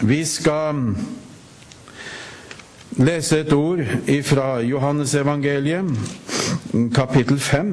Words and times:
Vi 0.00 0.24
skal 0.24 0.94
lese 3.02 3.40
et 3.40 3.52
ord 3.52 3.80
fra 4.24 4.60
Johannesevangeliet, 4.62 5.84
kapittel 6.94 7.40
5. 7.40 7.72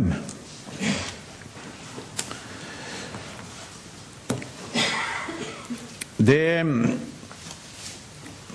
Det 6.17 6.65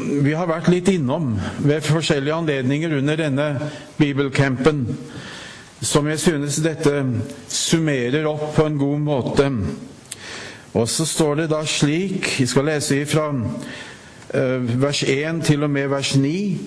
vi 0.01 0.33
har 0.35 0.51
vært 0.51 0.73
litt 0.73 0.91
innom 0.91 1.37
ved 1.63 1.87
forskjellige 1.87 2.41
anledninger 2.41 2.97
under 2.99 3.23
denne 3.23 3.47
bibelcampen, 4.01 4.83
som 5.79 6.11
jeg 6.11 6.19
synes 6.25 6.59
dette 6.65 7.05
summerer 7.47 8.27
opp 8.27 8.51
på 8.59 8.67
en 8.67 8.83
god 8.83 9.07
måte. 9.07 9.49
Og 10.73 10.89
så 10.89 11.05
står 11.07 11.35
det 11.35 11.51
da 11.51 11.65
slik 11.67 12.29
Vi 12.39 12.47
skal 12.47 12.69
lese 12.71 13.01
fra 13.11 13.31
vers 14.81 15.03
1 15.03 15.43
til 15.45 15.67
og 15.67 15.71
med 15.71 15.89
vers 15.91 16.15
9. 16.17 16.59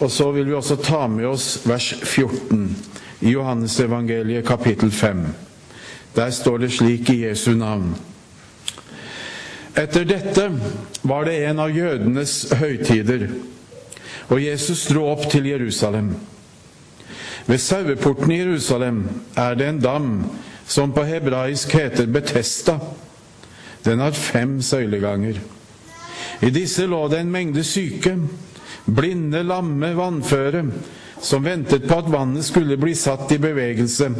Og 0.00 0.10
så 0.10 0.30
vil 0.32 0.46
vi 0.46 0.54
også 0.54 0.76
ta 0.76 1.06
med 1.06 1.26
oss 1.26 1.60
vers 1.66 1.94
14 2.02 2.76
i 3.20 3.30
Johannesevangeliet 3.34 4.46
kapittel 4.46 4.90
5. 4.90 5.26
Der 6.16 6.30
står 6.30 6.58
det 6.58 6.72
slik 6.72 7.10
i 7.10 7.26
Jesu 7.26 7.50
navn. 7.50 7.96
Etter 9.76 10.04
dette 10.04 10.48
var 11.02 11.24
det 11.24 11.36
en 11.44 11.60
av 11.62 11.70
jødenes 11.70 12.48
høytider, 12.58 13.28
og 14.28 14.42
Jesus 14.42 14.86
dro 14.90 15.04
opp 15.12 15.28
til 15.30 15.46
Jerusalem. 15.46 16.14
Ved 17.46 17.58
saueporten 17.58 18.32
i 18.32 18.40
Jerusalem 18.40 19.04
er 19.36 19.54
det 19.54 19.68
en 19.68 19.80
dam 19.80 20.10
som 20.66 20.92
på 20.92 21.04
hebraisk 21.06 21.72
heter 21.74 22.06
Betesta. 22.06 22.78
Den 23.84 24.02
har 24.02 24.16
fem 24.16 24.58
søyleganger. 24.62 25.40
I 26.40 26.50
disse 26.52 26.86
lå 26.88 27.00
det 27.08 27.20
en 27.20 27.32
mengde 27.32 27.64
syke, 27.64 28.14
blinde, 28.86 29.42
lamme, 29.44 29.92
vannføre, 29.96 30.64
som 31.20 31.44
ventet 31.44 31.88
på 31.88 31.98
at 32.00 32.12
vannet 32.12 32.44
skulle 32.46 32.78
bli 32.80 32.94
satt 32.96 33.32
i 33.32 33.40
bevegelse. 33.40 34.10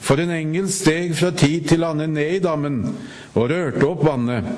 For 0.00 0.20
en 0.20 0.32
engel 0.32 0.68
steg 0.72 1.14
fra 1.18 1.32
tid 1.36 1.68
til 1.72 1.84
annen 1.84 2.14
ned 2.16 2.36
i 2.36 2.42
dammen 2.44 2.82
og 3.34 3.50
rørte 3.50 3.84
opp 3.88 4.04
vannet. 4.06 4.48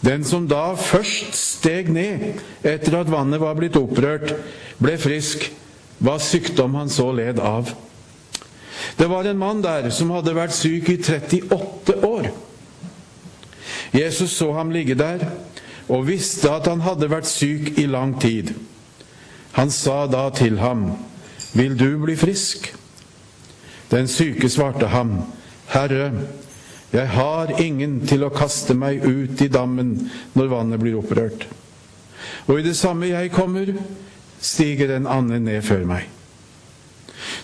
Den 0.00 0.24
som 0.24 0.46
da 0.48 0.72
først 0.80 1.34
steg 1.36 1.90
ned 1.92 2.40
etter 2.66 3.00
at 3.00 3.10
vannet 3.12 3.40
var 3.42 3.56
blitt 3.58 3.76
opprørt, 3.76 4.32
ble 4.80 4.96
frisk, 5.00 5.50
hva 6.00 6.16
sykdom 6.22 6.78
han 6.78 6.88
så 6.92 7.10
led 7.12 7.40
av. 7.44 7.68
Det 8.96 9.08
var 9.10 9.28
en 9.28 9.40
mann 9.40 9.60
der 9.64 9.90
som 9.92 10.12
hadde 10.14 10.36
vært 10.36 10.56
syk 10.56 10.88
i 10.88 10.96
38 11.02 11.98
år. 12.06 12.30
Jesus 13.92 14.30
så 14.30 14.52
ham 14.52 14.70
ligge 14.70 14.94
der 14.94 15.24
og 15.88 16.06
visste 16.06 16.50
at 16.50 16.68
han 16.70 16.82
hadde 16.84 17.10
vært 17.10 17.26
syk 17.26 17.78
i 17.78 17.86
lang 17.90 18.14
tid. 18.22 18.52
Han 19.58 19.70
sa 19.70 20.06
da 20.06 20.28
til 20.30 20.58
ham, 20.58 20.92
Vil 21.52 21.74
du 21.78 21.98
bli 21.98 22.14
frisk? 22.16 22.74
Den 23.90 24.08
syke 24.08 24.48
svarte 24.48 24.86
ham, 24.86 25.16
Herre, 25.66 26.12
jeg 26.92 27.08
har 27.08 27.50
ingen 27.60 28.06
til 28.06 28.22
å 28.22 28.30
kaste 28.34 28.74
meg 28.74 29.02
ut 29.02 29.42
i 29.42 29.48
dammen 29.50 29.96
når 30.34 30.50
vannet 30.50 30.80
blir 30.82 30.98
opprørt. 30.98 31.46
Og 32.46 32.60
i 32.60 32.62
det 32.62 32.76
samme 32.76 33.10
jeg 33.10 33.32
kommer, 33.34 33.74
stiger 34.40 34.94
en 34.94 35.06
annen 35.10 35.44
ned 35.46 35.62
før 35.66 35.84
meg. 35.90 36.06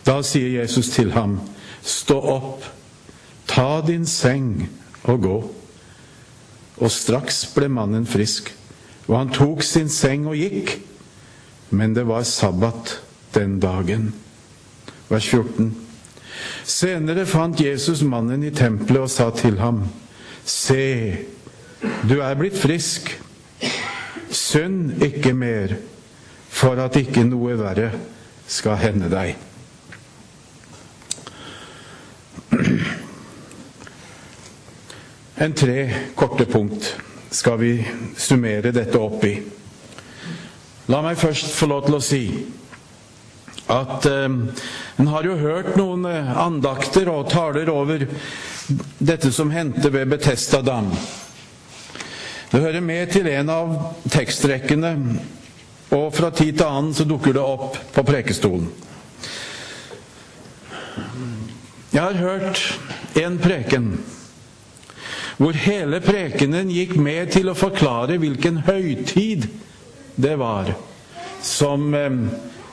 Da 0.07 0.21
sier 0.23 0.61
Jesus 0.61 0.91
til 0.95 1.13
ham, 1.15 1.41
Stå 1.87 2.17
opp, 2.19 2.65
ta 3.47 3.81
din 3.87 4.07
seng 4.11 4.67
og 5.07 5.21
gå. 5.23 5.37
Og 6.77 6.93
straks 6.93 7.45
ble 7.55 7.71
mannen 7.73 8.05
frisk, 8.09 8.51
og 9.07 9.17
han 9.21 9.33
tok 9.33 9.65
sin 9.65 9.89
seng 9.93 10.27
og 10.29 10.37
gikk. 10.37 10.77
Men 11.71 11.95
det 11.97 12.05
var 12.07 12.27
sabbat 12.29 12.99
den 13.35 13.59
dagen. 13.63 14.13
Vers 15.09 15.27
14. 15.31 15.73
Senere 16.67 17.25
fant 17.27 17.61
Jesus 17.61 18.03
mannen 18.07 18.45
i 18.45 18.53
tempelet 18.55 19.07
og 19.07 19.11
sa 19.11 19.31
til 19.35 19.59
ham, 19.63 19.85
Se, 20.47 21.17
du 22.07 22.21
er 22.23 22.37
blitt 22.39 22.59
frisk. 22.59 23.11
Synd 24.31 25.03
ikke 25.03 25.33
mer, 25.35 25.77
for 26.51 26.79
at 26.83 26.99
ikke 26.99 27.25
noe 27.27 27.57
verre 27.59 27.91
skal 28.51 28.79
hende 28.79 29.11
deg. 29.11 29.35
En 35.39 35.53
tre 35.53 35.95
korte 36.15 36.45
punkt 36.45 36.97
skal 37.31 37.59
vi 37.61 37.73
summere 38.17 38.71
dette 38.73 38.97
opp 38.97 39.25
i. 39.29 39.35
La 40.89 41.03
meg 41.05 41.19
først 41.21 41.51
få 41.53 41.69
lov 41.69 41.83
til 41.85 41.97
å 41.99 42.01
si 42.01 42.23
at 43.69 44.07
eh, 44.09 44.25
en 44.97 45.11
har 45.13 45.29
jo 45.29 45.37
hørt 45.37 45.77
noen 45.77 46.07
eh, 46.09 46.33
andakter 46.41 47.11
og 47.13 47.29
taler 47.29 47.69
over 47.69 48.07
dette 48.97 49.29
som 49.35 49.53
hendte 49.53 49.93
ved 49.93 50.09
Betesta 50.09 50.63
dam. 50.65 50.89
Det 52.49 52.63
hører 52.63 52.81
med 52.81 53.13
til 53.13 53.29
en 53.29 53.53
av 53.53 53.77
tekstrekkene, 54.09 54.97
og 55.93 56.11
fra 56.17 56.33
tid 56.33 56.57
til 56.57 56.65
annen 56.65 56.97
så 56.97 57.05
dukker 57.05 57.37
det 57.37 57.45
opp 57.45 57.77
på 57.93 58.09
prekestolen. 58.09 58.73
Jeg 61.93 62.01
har 62.01 62.23
hørt 62.25 63.19
en 63.21 63.43
preken 63.43 63.99
hvor 65.37 65.57
hele 65.61 66.01
prekenen 66.01 66.71
gikk 66.73 66.97
med 66.97 67.33
til 67.35 67.51
å 67.53 67.57
forklare 67.59 68.17
hvilken 68.21 68.63
høytid 68.67 69.49
det 70.17 70.37
var 70.41 70.73
som 71.45 71.95
eh, 71.95 72.11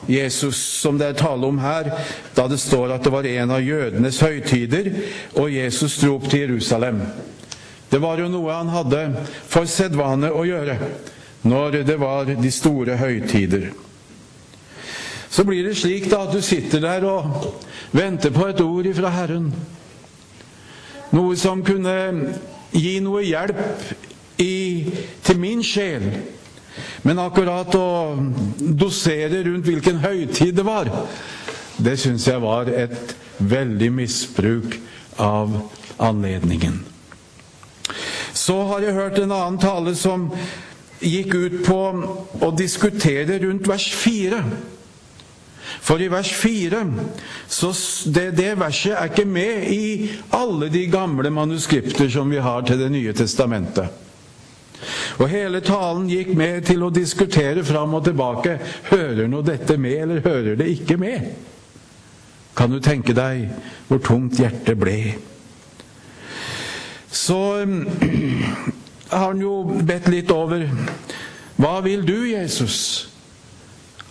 Jesus, 0.06 0.56
som 0.80 0.98
det 0.98 1.06
er 1.06 1.18
tale 1.18 1.46
om 1.46 1.58
her, 1.58 1.90
da 2.36 2.46
det 2.48 2.58
står 2.60 2.96
at 2.96 3.04
det 3.04 3.12
var 3.12 3.28
en 3.28 3.54
av 3.56 3.64
jødenes 3.64 4.20
høytider, 4.20 4.90
og 5.40 5.52
Jesus 5.52 5.96
dro 6.00 6.18
opp 6.18 6.28
til 6.28 6.44
Jerusalem. 6.44 7.00
Det 7.88 8.00
var 8.02 8.20
jo 8.20 8.28
noe 8.28 8.52
han 8.52 8.72
hadde 8.72 9.04
for 9.48 9.68
sedvane 9.70 10.32
å 10.34 10.44
gjøre 10.44 10.76
når 11.44 11.82
det 11.86 11.96
var 12.00 12.28
de 12.28 12.50
store 12.52 12.96
høytider. 13.00 13.70
Så 15.28 15.44
blir 15.44 15.64
det 15.66 15.76
slik 15.78 16.08
da 16.10 16.24
at 16.24 16.34
du 16.34 16.40
sitter 16.44 16.82
der 16.84 17.04
og 17.08 17.48
venter 17.94 18.32
på 18.34 18.48
et 18.48 18.60
ord 18.64 18.86
ifra 18.86 19.10
Herren. 19.14 19.48
Noe 21.14 21.36
som 21.38 21.62
kunne 21.66 21.94
gi 22.74 22.98
noe 23.04 23.22
hjelp 23.24 23.60
i, 24.42 24.54
til 25.24 25.38
min 25.40 25.62
sjel 25.64 26.10
men 27.04 27.20
akkurat 27.20 27.74
å 27.76 27.88
dosere 28.58 29.42
rundt 29.46 29.68
hvilken 29.68 30.00
høytid 30.02 30.56
det 30.56 30.64
var, 30.66 30.88
det 31.76 31.98
syns 32.00 32.26
jeg 32.30 32.40
var 32.42 32.70
et 32.72 33.14
veldig 33.38 33.90
misbruk 33.92 34.78
av 35.20 35.52
anledningen. 36.02 36.80
Så 38.34 38.56
har 38.70 38.86
jeg 38.86 38.96
hørt 38.96 39.20
en 39.20 39.34
annen 39.34 39.60
tale 39.62 39.94
som 39.98 40.30
gikk 41.04 41.34
ut 41.36 41.58
på 41.66 41.80
å 42.42 42.50
diskutere 42.56 43.36
rundt 43.44 43.68
vers 43.68 43.90
4. 44.00 44.40
For 45.84 46.00
i 46.00 46.08
vers 46.08 46.30
4 46.32 46.80
så 47.48 47.72
det, 48.08 48.30
det 48.38 48.54
verset 48.56 48.94
er 48.96 49.10
ikke 49.10 49.26
med 49.28 49.66
i 49.68 50.08
alle 50.32 50.70
de 50.72 50.86
gamle 50.88 51.30
manuskripter 51.30 52.08
som 52.08 52.30
vi 52.32 52.40
har 52.40 52.64
til 52.64 52.80
Det 52.80 52.88
nye 52.92 53.12
testamentet. 53.12 54.00
Og 55.20 55.28
hele 55.28 55.60
talen 55.64 56.08
gikk 56.10 56.32
med 56.36 56.64
til 56.68 56.82
å 56.84 56.92
diskutere 56.92 57.64
fram 57.64 57.94
og 57.96 58.04
tilbake. 58.08 58.56
Hører 58.90 59.28
nå 59.30 59.42
dette 59.44 59.76
med, 59.80 59.96
eller 60.02 60.24
hører 60.24 60.58
det 60.60 60.72
ikke 60.72 60.98
med? 61.00 61.30
Kan 62.56 62.72
du 62.72 62.80
tenke 62.80 63.14
deg 63.16 63.48
hvor 63.88 64.02
tungt 64.04 64.40
hjertet 64.40 64.78
ble? 64.80 64.98
Så 67.14 67.38
har 69.14 69.26
han 69.28 69.42
jo 69.42 69.58
bedt 69.86 70.08
litt 70.10 70.32
over 70.34 70.66
Hva 71.60 71.78
vil 71.84 72.02
du, 72.06 72.16
Jesus, 72.32 73.13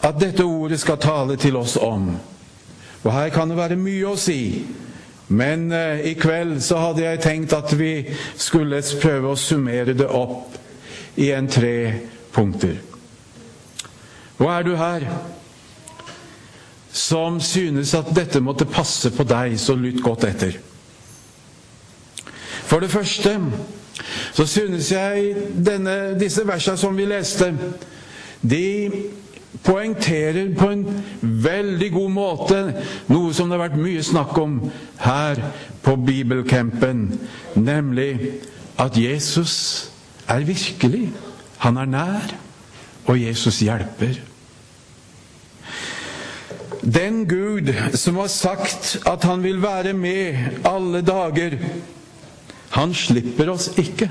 at 0.04 0.20
dette 0.20 0.44
ordet 0.44 0.80
skal 0.82 1.00
tale 1.02 1.38
til 1.40 1.56
oss 1.58 1.78
om? 1.80 2.12
Og 3.04 3.12
her 3.14 3.30
kan 3.36 3.50
det 3.50 3.60
være 3.60 3.80
mye 3.80 4.08
å 4.12 4.20
si. 4.20 4.64
Men 5.34 5.70
eh, 5.72 6.04
i 6.12 6.14
kveld 6.20 6.60
så 6.64 6.80
hadde 6.82 7.06
jeg 7.06 7.22
tenkt 7.24 7.56
at 7.56 7.72
vi 7.80 7.94
skulle 8.40 8.82
prøve 9.02 9.32
å 9.32 9.40
summere 9.40 9.96
det 9.96 10.08
opp 10.08 10.58
i 11.20 11.32
en 11.32 11.48
tre 11.48 11.76
punkter. 12.34 12.82
Og 14.42 14.50
er 14.50 14.68
du 14.68 14.76
her 14.76 15.08
som 16.94 17.40
synes 17.42 17.94
at 17.98 18.12
dette 18.14 18.42
måtte 18.44 18.70
passe 18.70 19.10
på 19.16 19.26
deg, 19.26 19.56
så 19.58 19.74
lytt 19.78 20.04
godt 20.04 20.28
etter. 20.30 20.60
For 22.68 22.84
det 22.84 22.92
første 22.94 23.34
så 24.34 24.46
synes 24.50 24.92
jeg 24.92 25.34
denne, 25.66 26.14
disse 26.20 26.46
versene 26.46 26.78
som 26.78 26.98
vi 26.98 27.08
leste, 27.10 27.50
de 28.42 28.68
poengterer 29.62 30.50
på 30.58 30.70
en 30.74 30.84
veldig 31.22 31.90
god 31.94 32.10
måte 32.12 32.60
noe 33.12 33.34
som 33.36 33.50
det 33.50 33.58
har 33.58 33.68
vært 33.68 33.82
mye 33.84 34.04
snakk 34.04 34.38
om 34.42 34.58
her 35.04 35.42
på 35.84 35.96
bibelcampen, 36.00 37.06
nemlig 37.56 38.40
at 38.82 38.98
Jesus 38.98 39.56
er 40.28 40.46
virkelig. 40.48 41.12
Han 41.64 41.78
er 41.78 41.86
nær, 41.86 42.36
og 43.06 43.20
Jesus 43.20 43.60
hjelper. 43.64 44.20
Den 46.84 47.24
Gud 47.30 47.72
som 47.96 48.18
har 48.20 48.28
sagt 48.28 48.98
at 49.08 49.24
han 49.24 49.44
vil 49.44 49.62
være 49.64 49.94
med 49.96 50.66
alle 50.68 51.02
dager, 51.02 51.56
han 52.76 52.94
slipper 52.94 53.54
oss 53.54 53.70
ikke. 53.78 54.10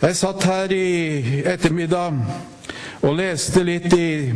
Jeg 0.00 0.16
satt 0.16 0.44
her 0.48 0.72
i 0.72 1.42
ettermiddag 1.44 2.14
og 3.04 3.18
leste 3.18 3.60
litt 3.68 3.92
i 3.92 4.32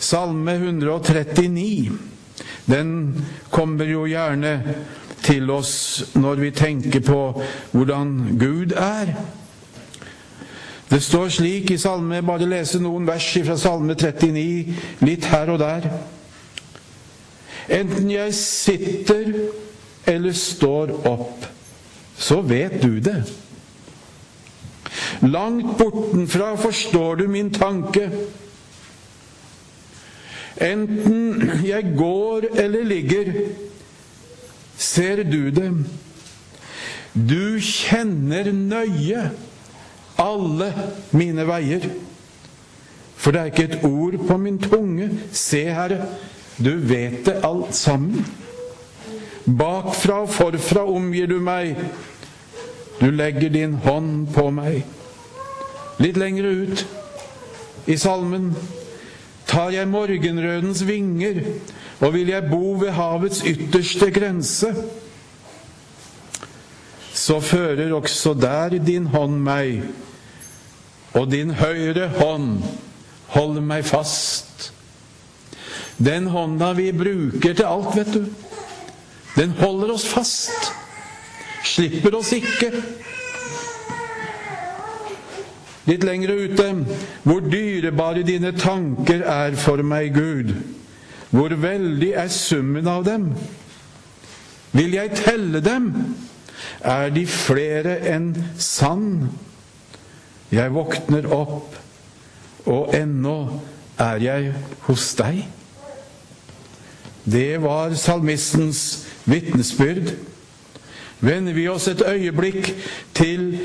Salme 0.00 0.54
139. 0.56 1.90
Den 2.64 2.94
kommer 3.52 3.90
jo 3.92 4.06
gjerne 4.08 4.54
til 5.20 5.52
oss 5.52 5.74
når 6.16 6.40
vi 6.40 6.50
tenker 6.56 7.04
på 7.04 7.18
hvordan 7.74 8.14
Gud 8.40 8.72
er. 8.72 9.12
Det 10.88 11.02
står 11.04 11.28
slik 11.36 11.74
i 11.76 11.78
salme, 11.80 12.24
bare 12.24 12.48
lese 12.48 12.80
noen 12.80 13.04
vers 13.08 13.28
fra 13.44 13.60
Salme 13.60 13.92
39, 13.92 14.80
litt 15.04 15.28
her 15.28 15.52
og 15.52 15.60
der. 15.60 15.92
Enten 17.68 18.08
jeg 18.16 18.32
sitter 18.40 19.28
eller 20.08 20.32
står 20.32 20.96
opp, 21.04 21.48
så 22.16 22.40
vet 22.40 22.80
du 22.80 22.96
det. 22.96 23.20
Langt 25.22 25.78
bortenfra 25.78 26.56
forstår 26.56 27.16
du 27.16 27.28
min 27.28 27.50
tanke. 27.54 28.10
Enten 30.60 31.50
jeg 31.64 31.94
går 31.96 32.46
eller 32.60 32.84
ligger, 32.84 33.32
ser 34.76 35.22
du 35.24 35.50
det. 35.50 35.70
Du 37.12 37.60
kjenner 37.60 38.52
nøye 38.52 39.30
alle 40.20 40.72
mine 41.12 41.46
veier. 41.48 41.88
For 43.16 43.32
det 43.32 43.40
er 43.40 43.50
ikke 43.52 43.68
et 43.68 43.84
ord 43.86 44.16
på 44.26 44.36
min 44.36 44.58
tunge. 44.58 45.10
Se, 45.32 45.64
Herre, 45.70 46.06
du 46.58 46.72
vet 46.88 47.24
det 47.26 47.40
alt 47.46 47.74
sammen. 47.74 48.24
Bakfra 49.46 50.22
og 50.22 50.30
forfra 50.30 50.84
omgir 50.86 51.26
du 51.30 51.38
meg. 51.42 51.76
Du 53.02 53.10
legger 53.10 53.50
din 53.50 53.74
hånd 53.82 54.30
på 54.34 54.46
meg. 54.54 54.86
Litt 55.98 56.16
lengre 56.16 56.54
ut 56.62 56.86
i 57.90 57.98
salmen 57.98 58.52
tar 59.50 59.74
jeg 59.74 59.90
morgenrødens 59.90 60.86
vinger, 60.86 61.42
og 62.00 62.14
vil 62.14 62.30
jeg 62.30 62.48
bo 62.48 62.76
ved 62.78 62.94
havets 62.94 63.42
ytterste 63.44 64.08
grense 64.14 64.70
så 67.14 67.40
fører 67.40 67.92
også 67.94 68.34
der 68.34 68.78
din 68.82 69.06
hånd 69.06 69.36
meg, 69.44 69.82
og 71.12 71.30
din 71.30 71.50
høyre 71.54 72.08
hånd 72.16 72.62
holder 73.34 73.62
meg 73.62 73.84
fast. 73.84 74.72
Den 76.02 76.26
hånda 76.32 76.72
vi 76.74 76.88
bruker 76.96 77.54
til 77.54 77.68
alt, 77.68 77.92
vet 77.96 78.14
du, 78.16 78.24
den 79.36 79.52
holder 79.60 79.92
oss 79.94 80.06
fast. 80.08 80.72
Slipper 81.64 82.16
oss 82.18 82.32
ikke. 82.36 82.72
Litt 85.86 86.04
lengre 86.06 86.36
ute 86.44 86.66
Hvor 87.26 87.40
dyrebare 87.42 88.22
dine 88.26 88.52
tanker 88.58 89.24
er 89.26 89.56
for 89.58 89.82
meg, 89.82 90.14
Gud. 90.14 90.54
Hvor 91.32 91.54
veldig 91.56 92.12
er 92.22 92.28
summen 92.28 92.88
av 92.90 93.06
dem. 93.08 93.32
Vil 94.72 94.94
jeg 94.94 95.16
telle 95.24 95.60
dem? 95.64 95.90
er 96.82 97.10
de 97.14 97.26
flere 97.26 97.96
enn 98.10 98.32
sand. 98.58 99.28
Jeg 100.52 100.74
våkner 100.74 101.28
opp, 101.32 101.76
og 102.68 102.94
ennå 102.96 103.36
er 104.00 104.20
jeg 104.22 104.52
hos 104.86 105.12
deg. 105.18 105.44
Det 107.24 107.62
var 107.62 107.94
salmistens 107.98 109.06
vitnesbyrd. 109.30 110.12
Vender 111.22 111.54
vi 111.54 111.68
oss 111.70 111.86
et 111.88 112.02
øyeblikk 112.02 112.72
til 113.14 113.58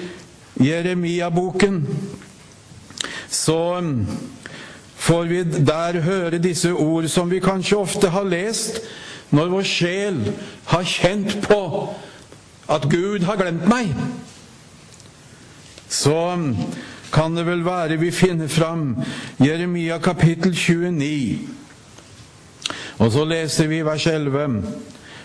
Jeremia-boken, 0.62 1.82
så 3.30 3.84
får 4.96 5.24
vi 5.24 5.44
der 5.44 6.02
høre 6.02 6.38
disse 6.38 6.72
ord 6.72 7.08
som 7.10 7.32
vi 7.32 7.40
kanskje 7.40 7.78
ofte 7.78 8.10
har 8.14 8.30
lest 8.30 8.82
når 9.30 9.50
vår 9.52 9.66
sjel 9.68 10.22
har 10.70 10.86
kjent 10.86 11.34
på 11.48 11.62
at 12.70 12.86
Gud 12.92 13.26
har 13.26 13.40
glemt 13.40 13.66
meg, 13.68 13.92
så 15.90 16.38
kan 17.14 17.36
det 17.36 17.46
vel 17.48 17.66
være 17.66 17.98
vi 17.98 18.12
finner 18.12 18.48
fram 18.52 18.92
Jeremia 19.40 19.98
kapittel 20.04 20.54
29. 20.56 21.40
Og 22.98 23.12
så 23.12 23.26
leser 23.26 23.68
vi 23.68 23.84
vers 23.86 24.08
11. 24.08 24.64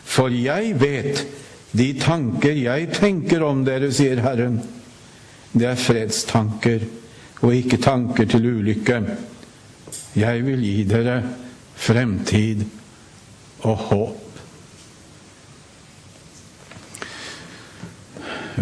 For 0.04 0.28
jeg 0.28 0.76
vet 0.80 1.24
de 1.72 1.92
tanker 2.00 2.56
jeg 2.58 2.90
tenker 2.96 3.44
om 3.46 3.62
dere, 3.64 3.88
sier 3.94 4.20
Herren. 4.24 4.58
Det 5.52 5.66
er 5.68 5.80
fredstanker 5.80 6.84
og 7.42 7.54
ikke 7.56 7.80
tanker 7.82 8.28
til 8.28 8.46
ulykke. 8.46 9.00
Jeg 10.16 10.44
vil 10.46 10.64
gi 10.64 10.82
dere 10.88 11.22
fremtid 11.80 12.64
og 13.64 13.76
håp. 13.88 14.18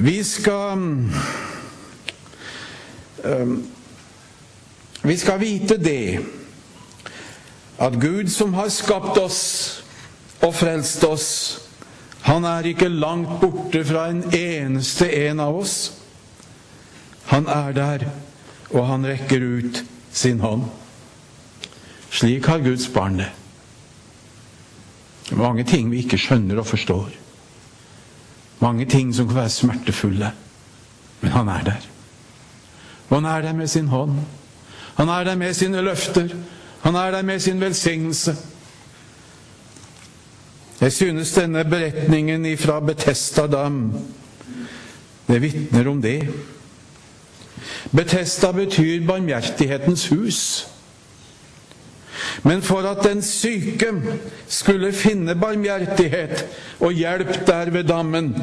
Vi 0.00 0.22
skal 0.22 0.78
um, 3.24 3.66
Vi 5.02 5.16
skal 5.16 5.40
vite 5.40 5.76
det 5.80 6.20
at 7.80 7.92
Gud 8.00 8.28
som 8.28 8.54
har 8.54 8.68
skapt 8.68 9.18
oss 9.18 9.40
og 10.44 10.54
frelst 10.54 11.04
oss, 11.04 11.28
han 12.30 12.44
er 12.46 12.68
ikke 12.70 12.88
langt 12.88 13.40
borte 13.40 13.82
fra 13.84 14.06
en 14.10 14.22
eneste 14.34 15.08
en 15.26 15.40
av 15.42 15.56
oss. 15.58 15.76
Han 17.30 17.48
er 17.50 17.72
der, 17.74 18.04
og 18.70 18.86
han 18.86 19.06
rekker 19.06 19.42
ut 19.42 19.82
sin 20.14 20.38
hånd. 20.42 20.68
Slik 22.10 22.46
har 22.46 22.62
Guds 22.62 22.86
barn 22.94 23.18
det. 23.18 23.30
Mange 25.38 25.64
ting 25.66 25.90
vi 25.90 26.04
ikke 26.04 26.18
skjønner 26.18 26.58
og 26.62 26.66
forstår. 26.70 27.10
Mange 28.62 28.86
ting 28.90 29.10
som 29.14 29.26
kan 29.26 29.42
være 29.42 29.54
smertefulle. 29.54 30.30
Men 31.20 31.34
han 31.34 31.48
er 31.48 31.66
der. 31.66 31.90
Og 33.08 33.16
han 33.16 33.28
er 33.30 33.42
der 33.42 33.58
med 33.58 33.66
sin 33.68 33.88
hånd. 33.88 34.18
Han 34.98 35.08
er 35.08 35.24
der 35.24 35.34
med 35.34 35.54
sine 35.54 35.82
løfter. 35.82 36.28
Han 36.82 36.94
er 36.94 37.10
der 37.10 37.22
med 37.22 37.40
sin 37.40 37.60
velsignelse. 37.60 38.36
Jeg 40.80 40.92
synes 40.92 41.32
denne 41.36 41.64
beretningen 41.64 42.46
ifra 42.46 42.80
Betesta 42.80 43.46
dam 43.46 43.92
det 45.30 45.38
vitner 45.42 45.88
om 45.88 46.00
det. 46.02 46.28
Betesta 47.90 48.52
betyr 48.52 49.06
barmhjertighetens 49.06 50.06
hus. 50.10 50.66
Men 52.42 52.62
for 52.62 52.82
at 52.88 53.04
den 53.04 53.22
syke 53.22 53.92
skulle 54.48 54.92
finne 54.92 55.34
barmhjertighet 55.38 56.46
og 56.80 56.92
hjelp 56.92 57.46
der 57.46 57.70
ved 57.70 57.84
dammen, 57.84 58.34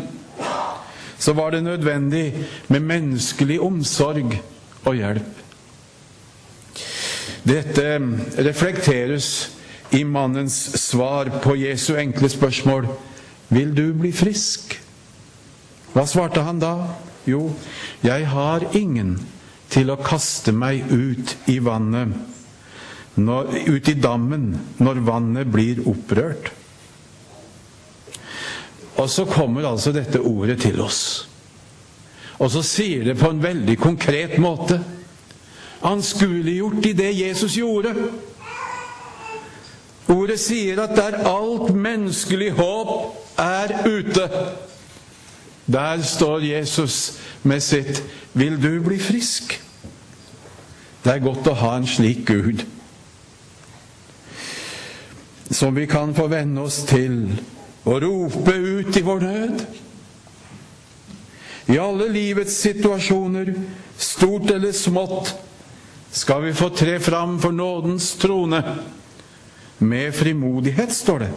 så 1.20 1.34
var 1.34 1.50
det 1.51 1.63
nødvendig 1.63 2.34
med 2.67 2.79
menneskelig 2.79 3.60
omsorg 3.62 4.39
og 4.86 4.96
hjelp. 4.96 5.44
Dette 7.48 8.00
reflekteres 8.38 9.56
i 9.96 10.03
mannens 10.03 10.58
svar 10.82 11.29
på 11.44 11.56
Jesu 11.56 11.96
enkle 11.98 12.29
spørsmål 12.29 12.88
Vil 13.50 13.72
du 13.75 13.94
bli 13.96 14.12
frisk? 14.12 14.75
Hva 15.94 16.03
svarte 16.08 16.44
han 16.44 16.60
da? 16.60 16.74
Jo, 17.27 17.50
jeg 18.03 18.27
har 18.27 18.65
ingen 18.75 19.15
til 19.72 19.91
å 19.91 20.00
kaste 20.00 20.53
meg 20.56 20.91
ut 20.91 21.34
i 21.51 21.58
vannet 21.63 22.15
når, 23.17 23.50
ut 23.67 23.89
i 23.89 23.96
dammen 23.98 24.51
når 24.84 25.01
vannet 25.08 25.50
blir 25.51 25.82
opprørt. 25.89 26.51
Og 28.98 29.10
så 29.10 29.25
kommer 29.29 29.67
altså 29.70 29.94
dette 29.96 30.22
ordet 30.22 30.60
til 30.62 30.79
oss. 30.82 31.01
Og 32.38 32.51
så 32.53 32.62
sier 32.65 33.06
det 33.08 33.17
på 33.17 33.32
en 33.32 33.41
veldig 33.41 33.77
konkret 33.82 34.38
måte. 34.41 34.77
Anskueliggjort 35.86 36.86
i 36.86 36.94
det 36.98 37.12
Jesus 37.17 37.58
gjorde. 37.58 37.94
Ordet 40.07 40.39
sier 40.39 40.79
at 40.81 40.95
der 40.95 41.19
alt 41.27 41.75
menneskelig 41.75 42.51
håp 42.55 43.17
er 43.37 43.73
ute, 43.87 44.29
der 45.67 46.01
står 46.01 46.39
Jesus 46.39 47.19
med 47.43 47.59
sitt 47.59 48.03
'Vil 48.33 48.63
du 48.63 48.83
bli 48.83 48.99
frisk?' 48.99 49.61
Det 51.03 51.13
er 51.13 51.19
godt 51.19 51.47
å 51.47 51.53
ha 51.53 51.77
en 51.77 51.87
slik 51.87 52.25
Gud 52.25 52.65
som 55.51 55.75
vi 55.75 55.85
kan 55.87 56.15
få 56.15 56.27
venne 56.27 56.61
oss 56.61 56.83
til 56.87 57.31
og 57.87 58.01
rope 58.03 58.53
ut 58.53 58.97
i 58.97 59.01
vår 59.01 59.19
nød. 59.19 59.61
I 61.67 61.77
alle 61.79 62.07
livets 62.11 62.55
situasjoner, 62.63 63.53
stort 63.97 64.51
eller 64.51 64.71
smått, 64.75 65.33
skal 66.11 66.43
vi 66.45 66.53
få 66.53 66.69
tre 66.69 66.99
fram 66.99 67.39
for 67.39 67.51
nådens 67.51 68.13
trone. 68.19 68.61
Med 69.79 70.13
frimodighet, 70.15 70.93
står 70.93 71.19
det. 71.19 71.31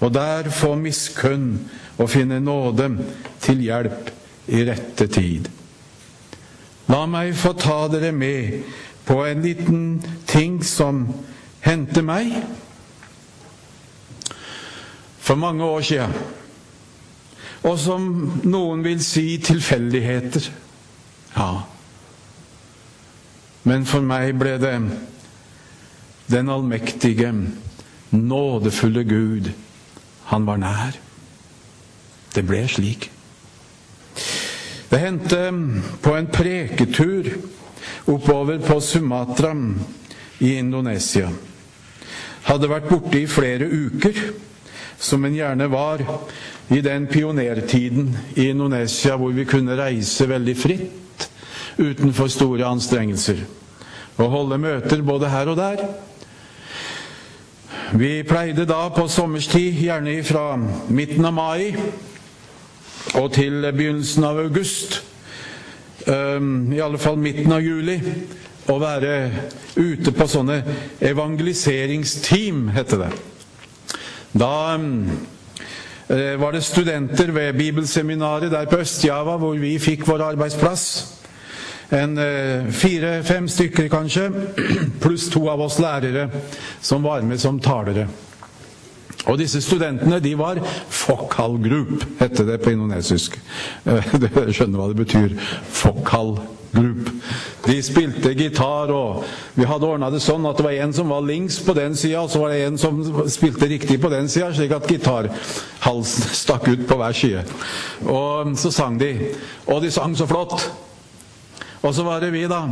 Og 0.00 0.14
der 0.14 0.50
få 0.50 0.74
miskunn 0.74 1.70
og 1.98 2.10
finne 2.10 2.40
nåde 2.40 2.90
til 3.40 3.60
hjelp 3.64 4.10
i 4.48 4.64
rette 4.64 5.06
tid. 5.06 5.48
La 6.90 7.04
meg 7.06 7.36
få 7.38 7.52
ta 7.54 7.84
dere 7.92 8.10
med 8.12 8.62
på 9.06 9.20
en 9.26 9.42
liten 9.44 9.82
ting 10.26 10.58
som 10.66 11.04
hendte 11.62 12.02
meg 12.02 12.32
for 15.20 15.38
mange 15.38 15.64
år 15.64 15.84
siden, 15.86 16.14
og 17.62 17.76
som 17.78 18.08
noen 18.48 18.82
vil 18.84 19.02
si 19.04 19.36
tilfeldigheter. 19.44 20.48
Ja. 21.36 21.50
Men 23.68 23.84
for 23.86 24.02
meg 24.02 24.32
ble 24.40 24.56
det 24.58 24.72
den 26.30 26.48
allmektige, 26.48 27.34
nådefulle 28.10 29.04
Gud. 29.04 29.50
Han 30.30 30.46
var 30.46 30.56
nær. 30.56 30.98
Det 32.34 32.44
ble 32.46 32.62
slik. 32.70 33.10
Det 34.90 34.98
hendte 34.98 35.40
på 36.02 36.14
en 36.16 36.26
preketur 36.30 37.32
oppover 38.10 38.58
på 38.58 38.80
Sumatra 38.80 39.54
i 40.38 40.56
Indonesia. 40.58 41.30
Hadde 42.46 42.70
vært 42.70 42.88
borte 42.90 43.20
i 43.20 43.28
flere 43.30 43.66
uker, 43.66 44.16
som 44.98 45.24
en 45.24 45.34
gjerne 45.34 45.68
var 45.70 46.02
i 46.70 46.80
den 46.84 47.06
pionertiden 47.10 48.12
i 48.36 48.50
Indonesia 48.50 49.16
hvor 49.18 49.34
vi 49.34 49.46
kunne 49.48 49.78
reise 49.78 50.28
veldig 50.30 50.56
fritt 50.58 51.26
utenfor 51.80 52.28
store 52.30 52.66
anstrengelser 52.68 53.40
og 54.20 54.30
holde 54.34 54.58
møter 54.60 55.02
både 55.02 55.30
her 55.32 55.50
og 55.50 55.56
der. 55.58 55.82
Vi 57.92 58.22
pleide 58.22 58.64
da 58.70 58.84
på 58.94 59.08
sommerstid, 59.10 59.74
gjerne 59.82 60.20
fra 60.22 60.54
midten 60.94 61.26
av 61.26 61.32
mai 61.34 61.72
og 63.18 63.32
til 63.34 63.64
begynnelsen 63.66 64.26
av 64.28 64.38
august, 64.44 65.00
i 66.06 66.78
alle 66.78 67.00
fall 67.02 67.18
midten 67.18 67.50
av 67.50 67.64
juli, 67.66 67.96
å 68.70 68.76
være 68.78 69.14
ute 69.74 70.14
på 70.14 70.28
sånne 70.30 70.60
evangeliseringsteam, 71.02 72.68
heter 72.78 73.02
det. 73.02 73.10
Da 74.38 74.78
var 76.38 76.54
det 76.54 76.62
studenter 76.66 77.34
ved 77.34 77.58
bibelseminaret 77.58 78.54
der 78.54 78.70
på 78.70 78.84
Øst-Java 78.84 79.34
hvor 79.42 79.58
vi 79.58 79.74
fikk 79.82 80.06
vår 80.06 80.28
arbeidsplass. 80.30 80.86
En 81.90 82.14
fire-fem 82.70 83.48
stykker, 83.50 83.88
kanskje, 83.90 84.28
pluss 85.02 85.26
to 85.32 85.48
av 85.50 85.62
oss 85.64 85.80
lærere 85.82 86.28
som 86.80 87.02
var 87.02 87.24
med 87.26 87.40
som 87.42 87.58
talere. 87.60 88.06
Og 89.28 89.36
disse 89.40 89.60
studentene 89.60 90.20
de 90.22 90.32
var 90.38 90.60
Fokhal 90.88 91.58
Group, 91.62 92.04
heter 92.20 92.46
det 92.48 92.60
på 92.62 92.72
indonesisk. 92.72 93.36
Dere 94.22 94.54
skjønner 94.54 94.80
hva 94.80 94.88
det 94.90 94.98
betyr. 95.02 95.36
Fokhal 95.68 96.38
Group. 96.72 97.10
De 97.66 97.76
spilte 97.82 98.32
gitar, 98.38 98.92
og 98.94 99.24
vi 99.58 99.66
hadde 99.68 99.88
ordna 99.90 100.08
det 100.12 100.22
sånn 100.24 100.46
at 100.48 100.56
det 100.56 100.64
var 100.64 100.76
en 100.86 100.94
som 100.96 101.10
var 101.12 101.24
links 101.26 101.58
på 101.66 101.74
den 101.76 101.96
sida, 101.98 102.22
og 102.22 102.30
så 102.32 102.44
var 102.44 102.54
det 102.54 102.60
en 102.64 102.78
som 102.80 103.00
spilte 103.28 103.68
riktig 103.68 103.98
på 104.00 104.12
den 104.12 104.30
sida, 104.30 104.52
slik 104.54 104.72
at 104.78 104.88
gitarhalsen 104.88 106.30
stakk 106.42 106.70
ut 106.70 106.86
på 106.88 107.00
hver 107.00 107.16
side. 107.16 107.42
Og 108.06 108.54
så 108.60 108.72
sang 108.72 109.00
de. 109.00 109.12
Og 109.66 109.82
de 109.84 109.92
sang 109.92 110.16
så 110.16 110.28
flott. 110.30 110.70
Og 111.82 111.94
så 111.94 112.04
var 112.04 112.20
det 112.20 112.32
vi, 112.34 112.44
da, 112.48 112.64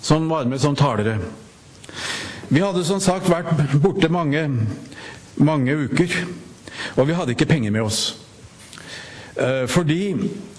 som 0.00 0.28
var 0.30 0.48
med 0.50 0.60
som 0.60 0.76
talere. 0.76 1.18
Vi 2.50 2.62
hadde 2.62 2.82
som 2.84 3.00
sagt 3.00 3.30
vært 3.30 3.78
borte 3.82 4.10
mange 4.10 4.48
mange 5.40 5.76
uker. 5.76 6.16
Og 6.96 7.08
vi 7.08 7.16
hadde 7.16 7.34
ikke 7.34 7.48
penger 7.48 7.70
med 7.70 7.82
oss. 7.82 8.00
Fordi 9.70 10.10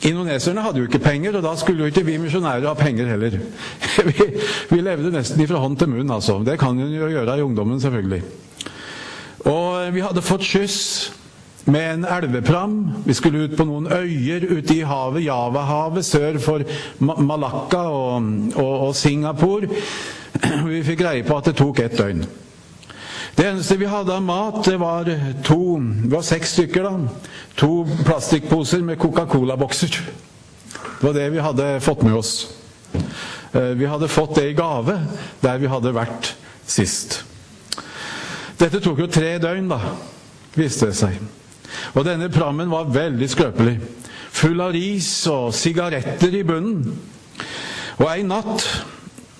indoneserne 0.07 0.61
hadde 0.63 0.81
jo 0.81 0.87
ikke 0.87 1.03
penger, 1.03 1.35
og 1.37 1.43
da 1.45 1.51
skulle 1.59 1.83
jo 1.83 1.91
ikke 1.91 2.05
vi 2.07 2.17
misjonærer 2.17 2.65
ha 2.65 2.73
penger 2.73 3.11
heller. 3.11 3.35
Vi, 4.07 4.25
vi 4.69 4.79
levde 4.81 5.11
nesten 5.13 5.43
fra 5.47 5.59
hånd 5.61 5.75
til 5.77 5.89
munn, 5.91 6.09
altså. 6.09 6.39
Det 6.45 6.57
kan 6.59 6.79
en 6.79 6.93
jo 6.95 7.09
gjøre 7.11 7.35
i 7.37 7.43
ungdommen, 7.43 7.81
selvfølgelig. 7.81 8.21
Og 9.45 9.93
vi 9.93 10.01
hadde 10.01 10.23
fått 10.23 10.45
skyss 10.47 10.79
med 11.65 11.93
en 11.93 12.05
elvepram. 12.05 12.91
Vi 13.05 13.13
skulle 13.13 13.45
ut 13.45 13.57
på 13.57 13.65
noen 13.65 13.87
øyer 13.91 14.45
ute 14.49 14.75
i 14.75 14.85
havet, 14.87 15.25
Javahavet, 15.25 16.05
sør 16.05 16.39
for 16.41 16.63
Malakka 16.99 17.83
og, 17.89 18.29
og, 18.55 18.87
og 18.87 18.95
Singapore. 18.95 19.69
Vi 20.71 20.83
fikk 20.85 21.03
greie 21.03 21.25
på 21.27 21.37
at 21.37 21.51
det 21.51 21.57
tok 21.59 21.83
ett 21.83 21.97
døgn. 21.97 22.23
Det 23.35 23.45
eneste 23.47 23.77
vi 23.79 23.87
hadde 23.87 24.11
av 24.11 24.23
mat, 24.23 24.57
det 24.65 24.75
var 24.79 25.07
to 25.47 25.79
Det 25.79 26.11
var 26.11 26.23
seks 26.25 26.51
stykker, 26.57 26.83
da. 26.83 27.29
To 27.55 27.85
plastikkposer 28.03 28.83
med 28.83 28.99
Coca-Cola-bokser. 28.99 30.01
Det 30.73 31.05
var 31.07 31.13
det 31.15 31.29
vi 31.31 31.39
hadde 31.39 31.69
fått 31.79 32.03
med 32.03 32.17
oss. 32.17 32.33
Vi 33.51 33.85
hadde 33.87 34.07
fått 34.11 34.35
det 34.35 34.49
i 34.49 34.53
gave 34.55 34.97
der 35.41 35.57
vi 35.63 35.71
hadde 35.71 35.95
vært 35.95 36.33
sist. 36.67 37.21
Dette 38.59 38.81
tok 38.83 38.99
jo 39.01 39.07
tre 39.09 39.37
døgn, 39.41 39.71
da, 39.71 39.79
viste 40.55 40.91
det 40.91 40.99
seg. 40.99 41.40
Og 41.91 42.05
denne 42.07 42.29
prammen 42.31 42.71
var 42.71 42.91
veldig 42.91 43.27
skrøpelig. 43.29 43.75
Full 44.31 44.63
av 44.63 44.71
ris 44.75 45.09
og 45.31 45.51
sigaretter 45.55 46.39
i 46.39 46.45
bunnen. 46.47 46.95
Og 47.99 48.07
ei 48.07 48.23
natt 48.25 48.65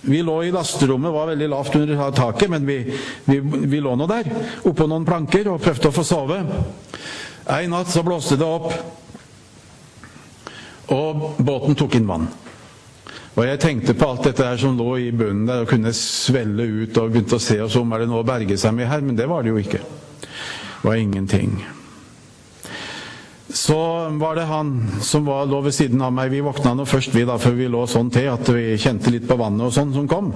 vi 0.02 0.22
lå 0.26 0.44
i 0.44 0.52
lasterommet, 0.52 1.14
var 1.14 1.30
veldig 1.30 1.48
lavt 1.50 1.76
under 1.78 2.12
taket, 2.12 2.50
men 2.50 2.66
vi, 2.66 2.80
vi, 3.26 3.38
vi 3.70 3.82
lå 3.82 3.94
nå 3.96 4.08
der, 4.10 4.30
oppå 4.66 4.88
noen 4.90 5.06
planker, 5.06 5.52
og 5.52 5.62
prøvde 5.62 5.92
å 5.92 5.94
få 5.94 6.06
sove. 6.06 6.40
En 7.46 7.74
natt 7.74 7.92
så 7.94 8.02
blåste 8.06 8.38
det 8.40 8.48
opp, 8.48 8.72
og 10.92 11.28
båten 11.38 11.78
tok 11.78 12.00
inn 12.00 12.10
vann. 12.10 12.26
Og 13.38 13.46
jeg 13.46 13.62
tenkte 13.64 13.96
på 13.96 14.10
alt 14.10 14.26
dette 14.28 14.44
her 14.44 14.58
som 14.60 14.76
lå 14.76 14.90
i 15.00 15.12
bunnen 15.16 15.46
der 15.48 15.64
og 15.64 15.70
kunne 15.70 15.94
svelle 15.96 16.66
ut, 16.66 16.98
og 16.98 17.14
begynte 17.14 17.38
å 17.38 17.44
se 17.44 17.62
oss 17.64 17.78
om 17.80 17.94
er 17.94 18.04
det 18.04 18.10
noe 18.12 18.26
å 18.26 18.28
berge 18.28 18.58
seg 18.60 18.74
med 18.76 18.90
her, 18.90 19.06
men 19.06 19.16
det 19.16 19.30
var 19.30 19.46
det 19.46 19.54
jo 19.54 19.62
ikke. 19.62 19.86
Det 20.26 20.82
var 20.90 20.98
ingenting. 20.98 21.62
Så 23.54 24.10
var 24.10 24.36
det 24.36 24.48
han 24.48 24.92
som 25.02 25.26
var, 25.26 25.46
lå 25.46 25.62
ved 25.62 25.76
siden 25.76 26.02
av 26.02 26.14
meg. 26.16 26.32
Vi 26.32 26.44
våkna 26.44 26.74
nå 26.78 26.86
først, 26.88 27.12
vi 27.16 27.26
da, 27.28 27.36
før 27.42 27.58
vi 27.58 27.68
lå 27.72 27.84
sånn 27.90 28.12
til 28.14 28.30
at 28.32 28.48
vi 28.56 28.78
kjente 28.80 29.12
litt 29.12 29.28
på 29.28 29.36
vannet 29.40 29.68
og 29.68 29.74
sånn 29.76 29.92
som 29.96 30.08
kom. 30.08 30.32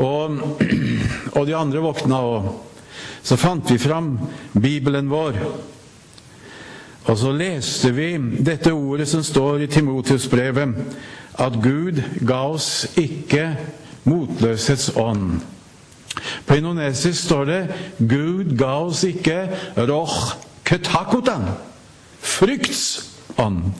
Og, 0.00 0.38
og 1.36 1.42
de 1.44 1.56
andre 1.58 1.82
våkna, 1.84 2.20
og 2.24 3.20
så 3.24 3.36
fant 3.40 3.68
vi 3.68 3.76
fram 3.80 4.14
Bibelen 4.56 5.10
vår. 5.12 5.36
Og 7.04 7.18
så 7.20 7.34
leste 7.36 7.92
vi 7.92 8.14
dette 8.40 8.72
ordet 8.72 9.08
som 9.10 9.24
står 9.24 9.66
i 9.66 9.68
Timotius-brevet, 9.68 10.72
at 11.44 11.60
Gud 11.60 12.00
ga 12.24 12.40
oss 12.54 12.86
ikke 12.96 13.50
motløshetsånd. 14.08 15.42
På 16.46 16.56
indonesisk 16.56 17.24
står 17.24 17.44
det 17.44 17.60
'Gud 17.98 18.56
ga 18.56 18.78
oss 18.86 19.02
ikke 19.04 19.48
roch 19.76 20.36
ketakutan' 20.64 21.73
fryktsånd. 22.24 23.72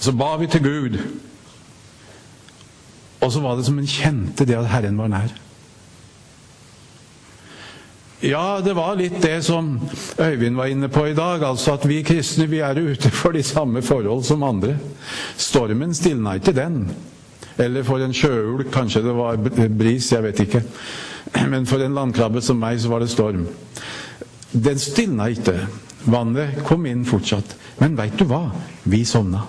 Så 0.00 0.12
ba 0.12 0.34
vi 0.40 0.48
til 0.50 0.64
Gud, 0.64 0.98
og 3.20 3.32
så 3.32 3.40
var 3.40 3.56
det 3.56 3.64
som 3.64 3.78
en 3.80 3.88
kjente 3.88 4.44
det 4.44 4.58
at 4.58 4.68
Herren 4.68 4.98
var 5.00 5.08
nær. 5.12 5.32
Ja, 8.24 8.60
det 8.64 8.72
var 8.76 8.96
litt 8.96 9.18
det 9.20 9.42
som 9.44 9.74
Øyvind 10.16 10.56
var 10.56 10.70
inne 10.72 10.88
på 10.88 11.06
i 11.10 11.16
dag, 11.16 11.42
altså 11.44 11.74
at 11.76 11.82
vi 11.88 12.02
kristne 12.06 12.46
vi 12.48 12.62
er 12.64 12.78
ute 12.80 13.10
for 13.12 13.36
de 13.36 13.42
samme 13.44 13.82
forhold 13.84 14.24
som 14.24 14.42
andre. 14.42 14.78
Stormen 15.36 15.92
stilna 15.94 16.38
ikke 16.38 16.54
den. 16.56 16.86
Eller 17.60 17.84
for 17.84 18.00
en 18.00 18.14
sjøulk, 18.16 18.70
kanskje 18.72 19.02
det 19.04 19.12
var 19.14 19.36
bris, 19.78 20.12
jeg 20.12 20.24
vet 20.24 20.40
ikke. 20.40 20.62
Men 21.52 21.66
for 21.66 21.84
en 21.84 21.94
landkrabbe 21.94 22.40
som 22.42 22.58
meg, 22.58 22.80
så 22.80 22.88
var 22.88 23.04
det 23.04 23.12
storm. 23.12 23.44
Den 24.54 24.78
stilna 24.78 25.28
ikke. 25.34 25.58
Vannet 26.04 26.62
kom 26.66 26.86
inn 26.86 27.04
fortsatt. 27.08 27.56
Men 27.80 27.96
veit 27.98 28.16
du 28.18 28.26
hva? 28.30 28.46
Vi 28.86 29.02
sovna. 29.08 29.42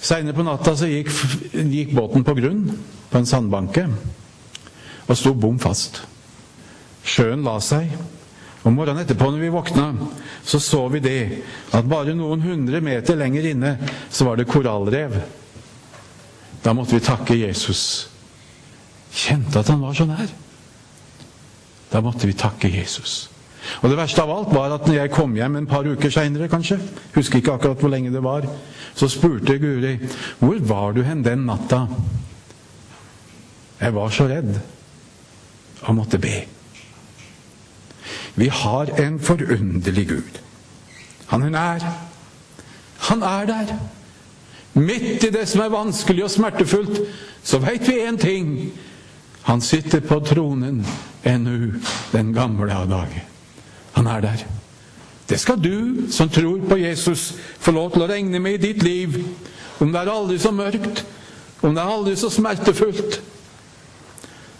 Seinere 0.00 0.36
på 0.36 0.44
natta 0.46 0.76
så 0.78 0.88
gikk, 0.88 1.10
gikk, 1.52 1.94
båten 1.96 2.24
på 2.24 2.36
grunn 2.38 2.68
på 3.10 3.18
en 3.18 3.26
sandbanke 3.26 3.88
og 5.06 5.18
sto 5.18 5.32
bom 5.38 5.58
fast. 5.62 6.00
Sjøen 7.06 7.44
la 7.46 7.56
seg. 7.62 7.90
Om 8.66 8.74
morgenen 8.74 9.04
etterpå 9.04 9.28
når 9.30 9.44
vi 9.44 9.50
våkna, 9.54 9.84
så 10.42 10.58
så 10.62 10.80
vi 10.90 10.98
det 11.02 11.20
at 11.74 11.86
bare 11.86 12.16
noen 12.18 12.42
hundre 12.42 12.80
meter 12.82 13.18
lenger 13.18 13.46
inne 13.52 13.76
så 14.10 14.26
var 14.26 14.38
det 14.38 14.48
korallrev. 14.50 15.14
Da 16.64 16.74
måtte 16.74 16.96
vi 16.96 17.04
takke 17.06 17.38
Jesus. 17.38 18.08
Kjente 19.14 19.62
at 19.62 19.70
han 19.70 19.84
var 19.84 19.94
så 19.94 20.08
nær. 20.08 20.26
Da 21.92 22.02
måtte 22.02 22.26
vi 22.26 22.36
takke 22.36 22.70
Jesus. 22.70 23.26
Og 23.82 23.90
det 23.90 23.98
verste 23.98 24.22
av 24.22 24.30
alt 24.30 24.54
var 24.54 24.74
at 24.74 24.86
når 24.86 25.00
jeg 25.00 25.12
kom 25.14 25.34
hjem 25.36 25.58
en 25.58 25.68
par 25.68 25.86
uker 25.86 26.12
seinere, 26.12 26.48
kanskje, 26.50 26.78
husker 27.16 27.40
ikke 27.40 27.56
akkurat 27.56 27.82
hvor 27.82 27.90
lenge 27.92 28.12
det 28.14 28.22
var, 28.22 28.46
så 28.96 29.08
spurte 29.10 29.58
Guri 29.60 29.96
hvor 30.38 30.60
var 30.68 30.94
du 30.96 31.02
hen 31.06 31.24
den 31.24 31.46
natta? 31.48 31.86
Jeg 33.80 33.94
var 33.94 34.12
så 34.14 34.28
redd 34.30 34.54
og 35.82 35.96
måtte 35.98 36.18
be. 36.18 36.46
Vi 38.36 38.48
har 38.52 38.92
en 39.00 39.18
forunderlig 39.20 40.08
Gud. 40.08 40.40
Han 41.26 41.42
er 41.42 41.52
nær. 41.52 41.84
Han 43.08 43.22
er 43.22 43.46
der. 43.46 43.76
Midt 44.74 45.24
i 45.24 45.30
det 45.32 45.46
som 45.48 45.62
er 45.64 45.72
vanskelig 45.72 46.24
og 46.24 46.30
smertefullt, 46.30 47.00
så 47.42 47.60
veit 47.62 47.88
vi 47.88 48.00
én 48.04 48.18
ting. 48.20 48.72
Han 49.48 49.60
sitter 49.60 50.00
på 50.00 50.20
tronen 50.20 50.82
ennå 51.26 51.72
den 52.12 52.32
gamle 52.34 52.74
av 52.74 52.88
dager. 52.88 53.24
Han 53.92 54.06
er 54.06 54.20
der. 54.20 54.46
Det 55.28 55.40
skal 55.40 55.64
du 55.64 56.06
som 56.10 56.28
tror 56.28 56.60
på 56.68 56.76
Jesus, 56.76 57.34
få 57.58 57.70
lov 57.70 57.92
til 57.92 58.04
å 58.04 58.10
regne 58.10 58.38
med 58.38 58.58
i 58.58 58.66
ditt 58.68 58.82
liv. 58.82 59.18
Om 59.80 59.92
det 59.92 60.00
er 60.00 60.12
aldri 60.12 60.38
så 60.38 60.52
mørkt, 60.54 61.02
om 61.62 61.74
det 61.74 61.82
er 61.82 61.94
aldri 61.96 62.14
så 62.16 62.30
smertefullt. 62.30 63.20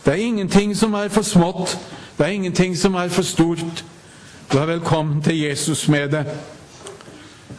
Det 0.04 0.12
er 0.12 0.26
ingenting 0.26 0.74
som 0.76 0.94
er 0.94 1.08
for 1.08 1.22
smått, 1.22 1.78
det 2.18 2.26
er 2.26 2.34
ingenting 2.34 2.76
som 2.78 2.94
er 2.94 3.08
for 3.08 3.22
stort. 3.22 3.84
Du 4.52 4.58
er 4.58 4.66
velkommen 4.66 5.22
til 5.22 5.38
Jesus 5.38 5.88
med 5.88 6.08
det. 6.14 6.24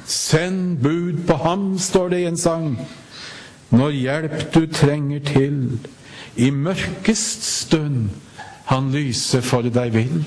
Send 0.05 0.77
bud 0.83 1.25
på 1.27 1.35
ham, 1.35 1.79
står 1.79 2.09
det 2.09 2.19
i 2.19 2.27
en 2.27 2.37
sang. 2.37 2.77
Når 3.69 3.89
hjelp 3.89 4.53
du 4.53 4.65
trenger 4.71 5.19
til, 5.19 5.79
i 6.35 6.49
mørkest 6.49 7.43
stund 7.43 8.09
han 8.67 8.91
lyse 8.91 9.41
for 9.45 9.67
deg 9.71 9.93
vil. 9.95 10.21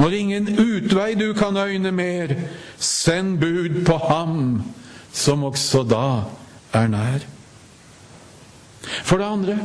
Når 0.00 0.16
ingen 0.18 0.48
utvei 0.58 1.14
du 1.18 1.28
kan 1.36 1.56
øyne 1.56 1.92
mer, 1.94 2.34
send 2.78 3.38
bud 3.38 3.84
på 3.86 3.98
ham, 4.08 4.62
som 5.12 5.44
også 5.44 5.84
da 5.86 6.06
er 6.74 6.88
nær. 6.90 7.26
For 9.04 9.18
det 9.18 9.24
andre, 9.30 9.58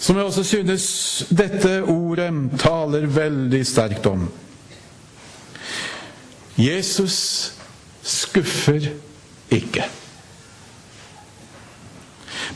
som 0.00 0.16
jeg 0.16 0.24
også 0.24 0.44
synes 0.44 0.86
dette 1.28 1.82
ordet 1.84 2.32
taler 2.58 3.06
veldig 3.06 3.60
sterkt 3.66 4.06
om 4.08 4.24
Jesus 6.60 7.52
skuffer 8.02 8.90
ikke. 9.52 9.84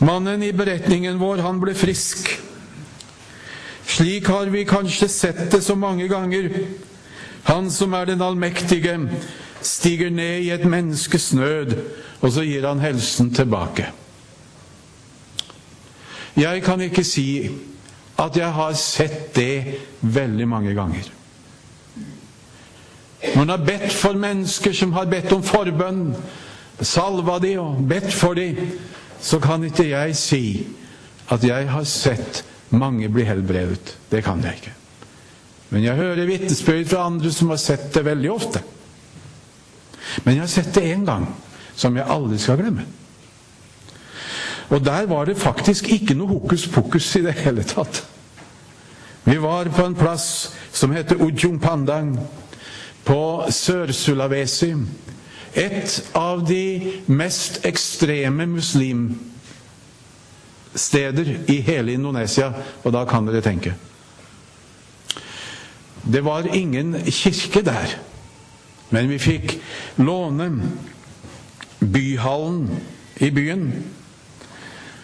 Mannen 0.05 0.43
i 0.43 0.53
beretningen 0.53 1.21
vår, 1.21 1.41
han 1.45 1.61
ble 1.63 1.75
frisk. 1.79 2.29
Slik 3.95 4.27
har 4.27 4.47
vi 4.51 4.65
kanskje 4.67 5.09
sett 5.09 5.51
det 5.53 5.61
så 5.63 5.77
mange 5.79 6.09
ganger. 6.09 6.49
Han 7.45 7.71
som 7.71 7.93
er 7.95 8.09
den 8.09 8.23
allmektige, 8.23 8.97
stiger 9.63 10.11
ned 10.11 10.41
i 10.43 10.49
et 10.51 10.65
menneskes 10.67 11.29
nød, 11.39 11.77
og 12.21 12.33
så 12.33 12.43
gir 12.43 12.67
han 12.67 12.81
helsen 12.83 13.31
tilbake. 13.35 13.87
Jeg 16.37 16.63
kan 16.63 16.81
ikke 16.81 17.05
si 17.07 17.51
at 18.19 18.37
jeg 18.37 18.51
har 18.53 18.73
sett 18.73 19.37
det 19.37 19.79
veldig 20.01 20.49
mange 20.49 20.75
ganger. 20.75 21.13
Han 23.35 23.49
har 23.49 23.63
bedt 23.63 23.93
for 23.93 24.19
mennesker 24.19 24.75
som 24.75 24.93
har 24.93 25.07
bedt 25.07 25.33
om 25.33 25.43
forbønn, 25.43 26.17
salva 26.81 27.39
de 27.39 27.55
og 27.63 27.79
bedt 27.89 28.11
for 28.13 28.35
de, 28.35 28.51
så 29.23 29.39
kan 29.39 29.63
ikke 29.65 29.87
jeg 29.93 30.17
si 30.19 30.43
at 31.31 31.47
jeg 31.47 31.71
har 31.71 31.87
sett 31.87 32.43
mange 32.79 33.09
blir 33.13 33.29
helbredet. 33.29 33.97
Det 34.11 34.23
kan 34.25 34.43
jeg 34.45 34.61
ikke. 34.61 34.75
Men 35.75 35.85
jeg 35.85 35.99
hører 35.99 36.29
vitnesbyrd 36.29 36.87
fra 36.91 37.07
andre 37.09 37.33
som 37.35 37.51
har 37.51 37.61
sett 37.63 37.89
det 37.95 38.05
veldig 38.07 38.31
ofte. 38.31 38.63
Men 40.25 40.37
jeg 40.37 40.45
har 40.45 40.53
sett 40.53 40.75
det 40.77 40.85
én 40.93 41.07
gang, 41.07 41.27
som 41.75 41.97
jeg 41.97 42.07
aldri 42.09 42.39
skal 42.39 42.61
glemme. 42.61 42.85
Og 44.69 44.85
der 44.85 45.07
var 45.07 45.27
det 45.29 45.37
faktisk 45.41 45.89
ikke 45.93 46.17
noe 46.17 46.37
hokus 46.37 46.67
pokus 46.71 47.09
i 47.19 47.25
det 47.25 47.35
hele 47.43 47.65
tatt. 47.69 48.05
Vi 49.25 49.37
var 49.41 49.69
på 49.73 49.85
en 49.85 49.97
plass 49.97 50.53
som 50.73 50.93
heter 50.93 51.21
Ujung 51.23 51.59
Pandang 51.61 52.15
på 53.05 53.45
Sør-Sulawesi. 53.51 54.75
Et 55.55 56.01
av 56.15 56.43
de 56.49 57.01
mest 57.07 57.65
ekstreme 57.65 58.47
muslimsteder 60.75 61.37
i 61.47 61.61
hele 61.61 61.93
Indonesia, 61.93 62.53
og 62.85 62.93
da 62.93 63.05
kan 63.05 63.27
dere 63.27 63.43
tenke. 63.43 63.75
Det 66.03 66.21
var 66.25 66.47
ingen 66.55 66.95
kirke 67.07 67.63
der, 67.65 67.95
men 68.91 69.09
vi 69.09 69.19
fikk 69.19 69.55
låne 69.97 70.51
byhallen 71.81 72.69
i 73.21 73.31
byen. 73.31 73.73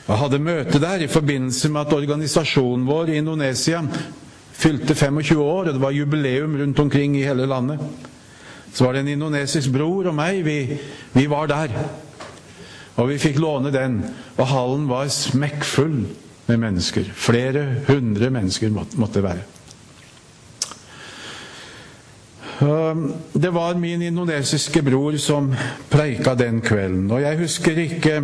Og 0.07 0.19
hadde 0.19 0.39
møte 0.43 0.81
der 0.81 1.05
i 1.05 1.09
forbindelse 1.09 1.69
med 1.71 1.81
at 1.81 1.93
organisasjonen 1.93 2.87
vår 2.87 3.09
i 3.11 3.19
Indonesia 3.19 3.81
fylte 4.53 4.95
25 4.95 5.41
år, 5.41 5.69
og 5.69 5.75
det 5.75 5.81
var 5.81 5.91
jubileum 5.91 6.57
rundt 6.61 6.79
omkring 6.79 7.17
i 7.17 7.25
hele 7.25 7.47
landet. 7.47 7.79
Så 8.73 8.85
var 8.85 8.93
det 8.93 9.01
en 9.01 9.09
indonesisk 9.09 9.73
bror 9.73 10.07
og 10.11 10.15
meg. 10.15 10.45
Vi, 10.45 10.79
vi 11.15 11.31
var 11.31 11.47
der. 11.47 11.73
Og 13.01 13.09
vi 13.09 13.21
fikk 13.21 13.39
låne 13.41 13.73
den. 13.73 14.03
Og 14.37 14.51
hallen 14.51 14.89
var 14.91 15.09
smekkfull 15.13 16.03
med 16.51 16.61
mennesker. 16.61 17.09
Flere 17.17 17.65
hundre 17.89 18.31
mennesker 18.31 18.73
måtte 18.75 19.19
det 19.19 19.25
være. 19.25 19.47
Det 23.33 23.51
var 23.57 23.79
min 23.81 24.03
indonesiske 24.03 24.83
bror 24.85 25.17
som 25.17 25.49
preika 25.89 26.35
den 26.37 26.61
kvelden. 26.61 27.09
Og 27.11 27.23
jeg 27.23 27.39
husker 27.41 27.79
ikke 27.87 28.19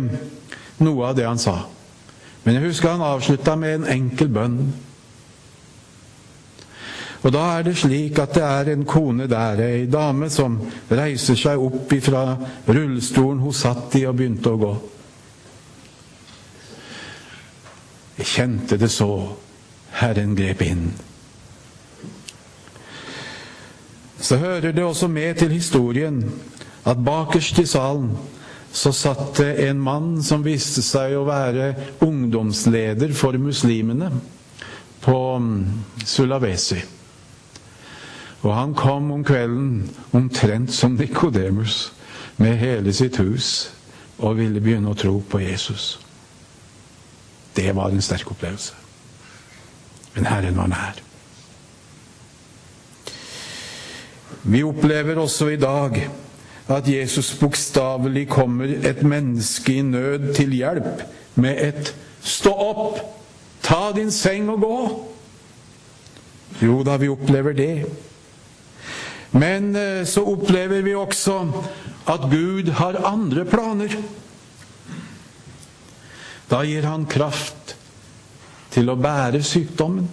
noe 0.85 1.07
av 1.09 1.17
det 1.17 1.25
han 1.25 1.41
sa. 1.41 1.63
Men 2.43 2.59
jeg 2.59 2.69
husker 2.69 2.93
han 2.93 3.01
avslutta 3.01 3.55
med 3.57 3.79
en 3.79 3.89
enkel 3.97 4.29
bønn. 4.29 4.59
Og 7.27 7.33
da 7.35 7.41
er 7.57 7.65
det 7.67 7.73
slik 7.75 8.21
at 8.23 8.37
det 8.37 8.43
er 8.47 8.69
en 8.71 8.85
kone 8.87 9.25
der, 9.27 9.59
ei 9.59 9.87
dame, 9.91 10.29
som 10.31 10.53
reiser 10.87 11.35
seg 11.35 11.59
opp 11.59 11.91
ifra 11.91 12.21
rullestolen 12.63 13.41
hun 13.43 13.55
satt 13.55 13.97
i, 13.99 14.05
og 14.07 14.15
begynte 14.15 14.53
å 14.53 14.61
gå. 14.61 14.71
Jeg 18.21 18.31
kjente 18.31 18.79
det 18.79 18.87
så. 18.95 19.11
Herren 19.97 20.37
grep 20.37 20.63
inn. 20.63 20.87
Så 24.23 24.39
hører 24.39 24.71
det 24.71 24.87
også 24.87 25.11
med 25.11 25.35
til 25.41 25.51
historien 25.51 26.23
at 26.87 27.03
bakerst 27.03 27.59
i 27.59 27.67
salen 27.67 28.11
så 28.71 28.93
satt 28.95 29.39
det 29.41 29.51
en 29.67 29.79
mann 29.83 30.11
som 30.23 30.45
viste 30.45 30.83
seg 30.85 31.17
å 31.17 31.27
være 31.27 31.73
ungdomsleder 32.07 33.11
for 33.17 33.35
muslimene 33.41 34.11
på 35.03 35.17
Sulawesi. 36.05 36.96
Og 38.41 38.55
han 38.55 38.73
kom 38.77 39.11
om 39.11 39.23
kvelden 39.25 39.89
omtrent 40.13 40.73
som 40.73 40.91
Nikodemus 40.91 41.93
med 42.37 42.57
hele 42.57 42.93
sitt 42.93 43.17
hus 43.17 43.71
og 44.17 44.37
ville 44.37 44.61
begynne 44.61 44.91
å 44.91 44.97
tro 44.97 45.19
på 45.29 45.41
Jesus. 45.41 45.97
Det 47.57 47.73
var 47.75 47.89
en 47.89 48.01
sterk 48.01 48.29
opplevelse. 48.31 48.73
Men 50.15 50.29
Herren 50.29 50.57
var 50.57 50.69
nær. 50.69 51.01
Vi 54.47 54.63
opplever 54.63 55.17
også 55.19 55.49
i 55.51 55.59
dag 55.59 55.97
at 56.67 56.87
Jesus 56.87 57.33
bokstavelig 57.39 58.27
kommer 58.29 58.69
et 58.85 59.03
menneske 59.03 59.73
i 59.79 59.81
nød 59.81 60.33
til 60.35 60.53
hjelp 60.53 61.03
med 61.35 61.61
et 61.67 61.95
'stå 62.21 62.51
opp, 62.51 62.99
ta 63.63 63.91
din 63.95 64.11
seng 64.11 64.49
og 64.49 64.59
gå'. 64.59 65.05
Jo 66.65 66.83
da, 66.83 66.97
vi 66.97 67.07
opplever 67.07 67.53
det. 67.53 67.85
Men 69.31 69.75
eh, 69.75 70.05
så 70.05 70.23
opplever 70.25 70.81
vi 70.81 70.95
også 70.95 71.39
at 72.07 72.29
Gud 72.31 72.69
har 72.79 73.01
andre 73.05 73.45
planer. 73.45 73.97
Da 76.47 76.63
gir 76.63 76.87
han 76.87 77.07
kraft 77.09 77.75
til 78.71 78.87
å 78.89 78.95
bære 78.99 79.41
sykdommen. 79.43 80.07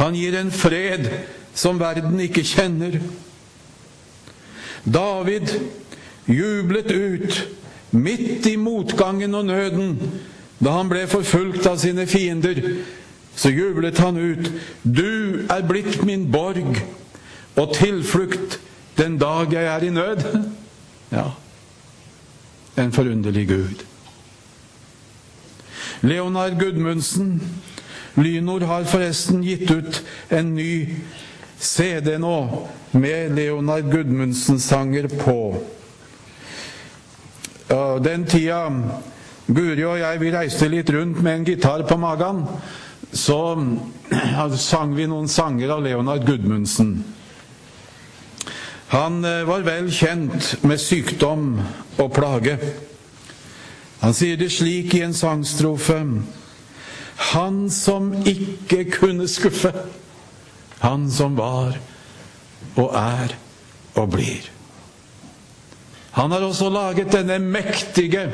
Han 0.00 0.16
gir 0.16 0.36
en 0.36 0.52
fred 0.52 1.08
som 1.56 1.80
verden 1.80 2.20
ikke 2.24 2.44
kjenner. 2.44 3.00
David 4.84 5.48
jublet 6.28 6.92
ut 6.92 7.40
midt 7.90 8.46
i 8.48 8.56
motgangen 8.60 9.34
og 9.34 9.48
nøden 9.48 9.96
da 10.60 10.76
han 10.76 10.88
ble 10.92 11.06
forfulgt 11.08 11.66
av 11.68 11.80
sine 11.80 12.06
fiender. 12.08 12.60
Så 13.36 13.52
jublet 13.52 13.98
han 13.98 14.16
ut 14.16 14.50
'Du 14.84 15.46
er 15.48 15.62
blitt 15.64 16.04
min 16.04 16.28
borg' 16.32 16.99
og 17.60 17.74
tilflukt 17.76 18.58
den 18.98 19.18
dag 19.20 19.52
jeg 19.52 19.68
er 19.68 19.86
i 19.86 19.92
nød. 19.94 20.24
Ja, 21.10 21.24
en 22.78 22.92
forunderlig 22.94 23.48
Gud. 23.48 23.80
Leonard 26.06 26.54
Gudmundsen 26.60 27.40
Lynor 28.14 28.60
har 28.66 28.84
forresten 28.84 29.42
gitt 29.42 29.70
ut 29.70 30.00
en 30.28 30.54
ny 30.54 30.96
CD 31.58 32.16
nå 32.18 32.36
med 32.92 33.36
Leonard 33.36 33.90
Gudmundsen-sanger 33.92 35.08
på. 35.20 35.38
Den 38.02 38.26
tida 38.26 38.64
Guri 39.46 39.84
og 39.86 39.98
jeg 40.00 40.20
vi 40.22 40.32
reiste 40.34 40.68
litt 40.70 40.90
rundt 40.94 41.22
med 41.22 41.40
en 41.40 41.46
gitar 41.46 41.84
på 41.86 41.98
magen, 41.98 42.44
så 43.12 43.40
sang 44.70 44.94
vi 44.94 45.06
noen 45.10 45.30
sanger 45.30 45.74
av 45.74 45.84
Leonard 45.86 46.26
Gudmundsen. 46.26 46.98
Han 48.90 49.24
eh, 49.24 49.44
var 49.46 49.62
vel 49.62 49.90
kjent 49.94 50.56
med 50.66 50.80
sykdom 50.82 51.60
og 52.02 52.08
plage. 52.14 52.56
Han 54.00 54.16
sier 54.16 54.38
det 54.40 54.48
slik 54.50 54.96
i 54.96 55.04
en 55.04 55.14
sangstrofe 55.14 55.98
Han 57.30 57.58
som 57.70 58.10
ikke 58.26 58.86
kunne 58.90 59.28
skuffe, 59.28 59.70
han 60.80 61.10
som 61.12 61.36
var 61.38 61.76
og 62.80 62.94
er 62.96 63.36
og 63.94 64.10
blir. 64.16 64.48
Han 66.16 66.32
har 66.32 66.42
også 66.48 66.72
laget 66.72 67.12
denne 67.12 67.38
mektige 67.38 68.24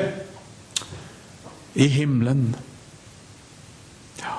i 1.74 1.88
himmelen. 1.88 2.54
Ja. 4.22 4.38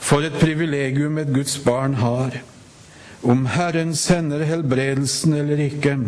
For 0.00 0.26
et 0.26 0.40
privilegium 0.40 1.18
et 1.18 1.34
Guds 1.34 1.58
barn 1.58 1.94
har. 1.94 2.40
Om 3.22 3.46
Herren 3.46 3.94
sender 3.96 4.44
helbredelsen 4.48 5.34
eller 5.36 5.60
ikke, 5.60 5.98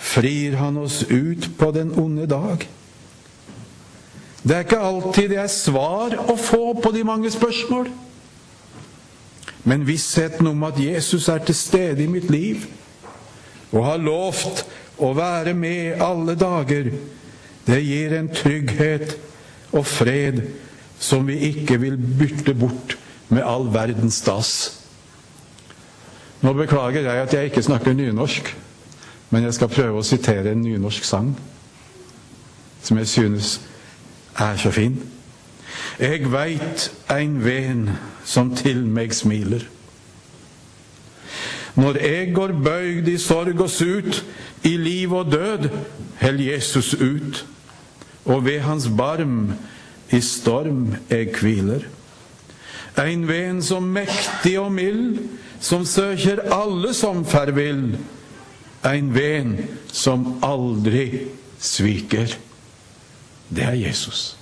frir 0.00 0.56
Han 0.56 0.78
oss 0.80 1.02
ut 1.10 1.50
på 1.58 1.70
den 1.76 1.92
onde 2.00 2.26
dag. 2.26 2.64
Det 4.42 4.56
er 4.56 4.64
ikke 4.64 4.80
alltid 4.80 5.28
det 5.28 5.38
er 5.42 5.52
svar 5.52 6.16
å 6.32 6.36
få 6.40 6.72
på 6.80 6.92
de 6.94 7.04
mange 7.04 7.30
spørsmål. 7.30 7.90
Men 9.68 9.84
vissheten 9.84 10.48
om 10.48 10.62
at 10.64 10.80
Jesus 10.80 11.28
er 11.28 11.44
til 11.44 11.54
stede 11.54 12.04
i 12.04 12.08
mitt 12.08 12.30
liv 12.32 12.64
og 13.70 13.84
har 13.84 14.00
lovt 14.00 14.64
å 14.98 15.12
være 15.14 15.52
med 15.54 16.00
alle 16.02 16.34
dager, 16.34 16.88
det 17.68 17.82
gir 17.84 18.16
en 18.16 18.32
trygghet 18.32 19.12
og 19.76 19.84
fred 19.86 20.40
som 21.00 21.28
vi 21.28 21.36
ikke 21.52 21.76
vil 21.84 22.00
bytte 22.00 22.56
bort 22.56 22.96
med 23.28 23.44
all 23.46 23.68
verdens 23.72 24.18
stas. 24.24 24.79
Nå 26.40 26.52
beklager 26.56 27.00
jeg 27.00 27.22
at 27.22 27.34
jeg 27.34 27.50
ikke 27.50 27.62
snakker 27.62 27.92
nynorsk, 27.92 28.56
men 29.30 29.44
jeg 29.44 29.54
skal 29.54 29.68
prøve 29.68 30.00
å 30.00 30.06
sitere 30.06 30.52
en 30.52 30.62
nynorsk 30.64 31.04
sang 31.04 31.34
som 32.82 32.96
jeg 32.96 33.08
synes 33.08 33.60
er 34.40 34.56
så 34.56 34.70
fin. 34.72 34.96
Eg 36.00 36.24
veit 36.32 36.88
ein 37.12 37.36
ven 37.44 37.90
som 38.24 38.54
til 38.56 38.86
meg 38.88 39.12
smiler. 39.14 39.66
Når 41.76 42.00
eg 42.02 42.32
går 42.34 42.54
bøygd 42.64 43.08
i 43.12 43.18
sorg 43.20 43.60
og 43.60 43.70
sut, 43.70 44.24
i 44.64 44.74
liv 44.76 45.12
og 45.12 45.30
død, 45.32 45.68
held 46.20 46.40
Jesus 46.40 46.94
ut, 46.94 47.44
og 48.24 48.44
ved 48.44 48.60
hans 48.64 48.88
barm 48.96 49.52
i 50.12 50.20
storm 50.24 50.96
eg 51.12 51.32
kviler. 51.36 51.86
Ein 52.98 53.28
ven 53.28 53.62
som 53.62 53.86
mektig 53.94 54.58
og 54.60 54.72
mild, 54.74 55.20
som 55.60 55.84
søker 55.86 56.40
alle 56.52 56.94
som 56.94 57.24
fer 57.24 57.52
En 57.58 57.98
Ein 58.82 59.14
ven 59.14 59.68
som 59.92 60.38
aldri 60.42 61.28
sviker. 61.58 62.32
Det 63.48 63.62
er 63.64 63.74
Jesus. 63.74 64.36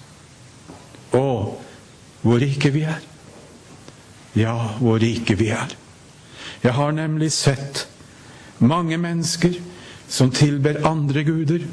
Og 1.12 1.58
hvor 2.22 2.38
rike 2.38 2.70
vi 2.70 2.80
er. 2.80 3.00
Ja, 4.36 4.54
hvor 4.78 4.98
rike 4.98 5.34
vi 5.34 5.48
er. 5.48 5.74
Jeg 6.62 6.72
har 6.72 6.90
nemlig 6.92 7.32
sett 7.32 7.88
mange 8.58 8.96
mennesker 8.96 9.58
som 10.08 10.30
tilber 10.30 10.86
andre 10.86 11.24
guder. 11.24 11.66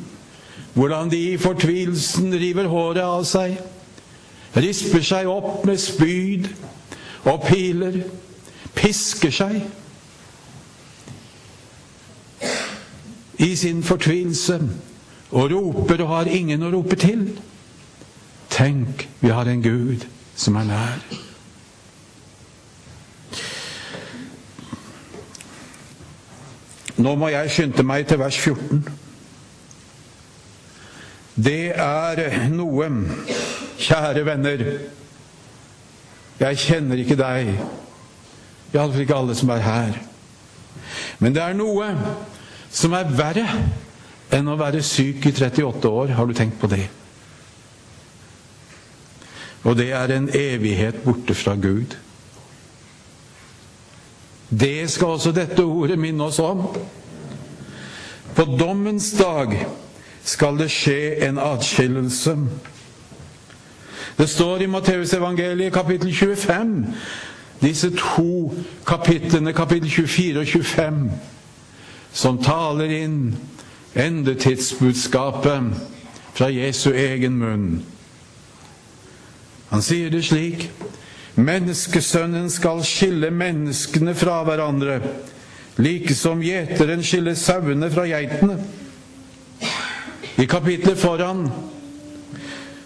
Hvordan 0.73 1.12
de 1.12 1.17
i 1.17 1.38
fortvilelsen 1.38 2.34
river 2.34 2.67
håret 2.67 3.03
av 3.03 3.23
seg, 3.27 3.60
risper 4.55 5.03
seg 5.05 5.29
opp 5.29 5.65
med 5.67 5.79
spyd 5.79 6.49
og 7.25 7.45
piler, 7.47 8.01
pisker 8.75 9.33
seg 9.33 9.61
i 13.38 13.55
sin 13.55 13.83
fortvilelse 13.83 14.59
og 15.31 15.51
roper 15.51 16.03
og 16.03 16.11
har 16.13 16.31
ingen 16.31 16.63
å 16.63 16.71
rope 16.71 16.95
til. 16.99 17.27
Tenk, 18.49 19.07
vi 19.19 19.31
har 19.33 19.49
en 19.51 19.63
Gud 19.63 20.05
som 20.35 20.55
er 20.55 20.67
nær. 20.69 20.99
Nå 26.95 27.15
må 27.19 27.27
jeg 27.27 27.51
skynde 27.51 27.83
meg 27.83 28.07
til 28.07 28.21
vers 28.21 28.38
14. 28.39 28.85
Det 31.35 31.73
er 31.75 32.47
noe, 32.53 32.88
kjære 33.75 34.21
venner 34.25 34.61
Jeg 36.39 36.57
kjenner 36.59 36.99
ikke 36.99 37.15
deg, 37.19 37.51
iallfall 38.77 39.05
ikke 39.05 39.17
alle 39.17 39.35
som 39.38 39.51
er 39.55 39.63
her. 39.65 39.97
Men 41.19 41.35
det 41.35 41.43
er 41.43 41.57
noe 41.57 41.89
som 42.71 42.93
er 42.97 43.11
verre 43.15 43.47
enn 44.35 44.51
å 44.51 44.57
være 44.59 44.83
syk 44.83 45.25
i 45.29 45.33
38 45.33 45.89
år. 45.89 46.15
Har 46.17 46.27
du 46.27 46.35
tenkt 46.35 46.59
på 46.61 46.69
det? 46.71 46.88
Og 49.65 49.77
det 49.77 49.91
er 49.97 50.11
en 50.13 50.27
evighet 50.29 51.01
borte 51.05 51.33
fra 51.33 51.55
Gud. 51.57 51.95
Det 54.49 54.85
skal 54.91 55.15
også 55.15 55.31
dette 55.33 55.63
ordet 55.63 55.97
minne 55.99 56.27
oss 56.27 56.38
om. 56.39 56.67
På 58.35 58.45
dommens 58.59 59.11
dag 59.17 59.55
skal 60.25 60.59
det 60.59 60.69
skje 60.73 60.99
en 61.25 61.39
atskillelse. 61.41 62.35
Det 64.17 64.27
står 64.29 64.63
i 64.63 64.69
Matteusevangeliet 64.71 65.73
kapittel 65.73 66.13
25, 66.15 66.75
disse 67.61 67.91
to 67.95 68.53
kapitlene, 68.87 69.53
kapittel 69.53 69.89
24 69.89 70.39
og 70.39 70.47
25, 70.47 71.11
som 72.13 72.39
taler 72.43 72.91
inn 73.03 73.19
endetidsbudskapet 73.95 75.71
fra 76.35 76.49
Jesu 76.51 76.91
egen 76.91 77.39
munn. 77.39 77.69
Han 79.71 79.81
sier 79.83 80.11
det 80.13 80.23
slik 80.27 80.69
Menneskesønnen 81.35 82.47
skal 82.47 82.79
skille 82.87 83.27
menneskene 83.27 84.13
fra 84.15 84.37
hverandre, 84.47 85.01
like 85.75 86.15
som 86.15 86.39
gjeteren 86.39 87.03
skiller 87.03 87.35
sauene 87.35 87.89
fra 87.91 88.05
geitene. 88.07 88.55
I 90.39 90.45
kapitlet 90.47 90.99
foran 90.99 91.49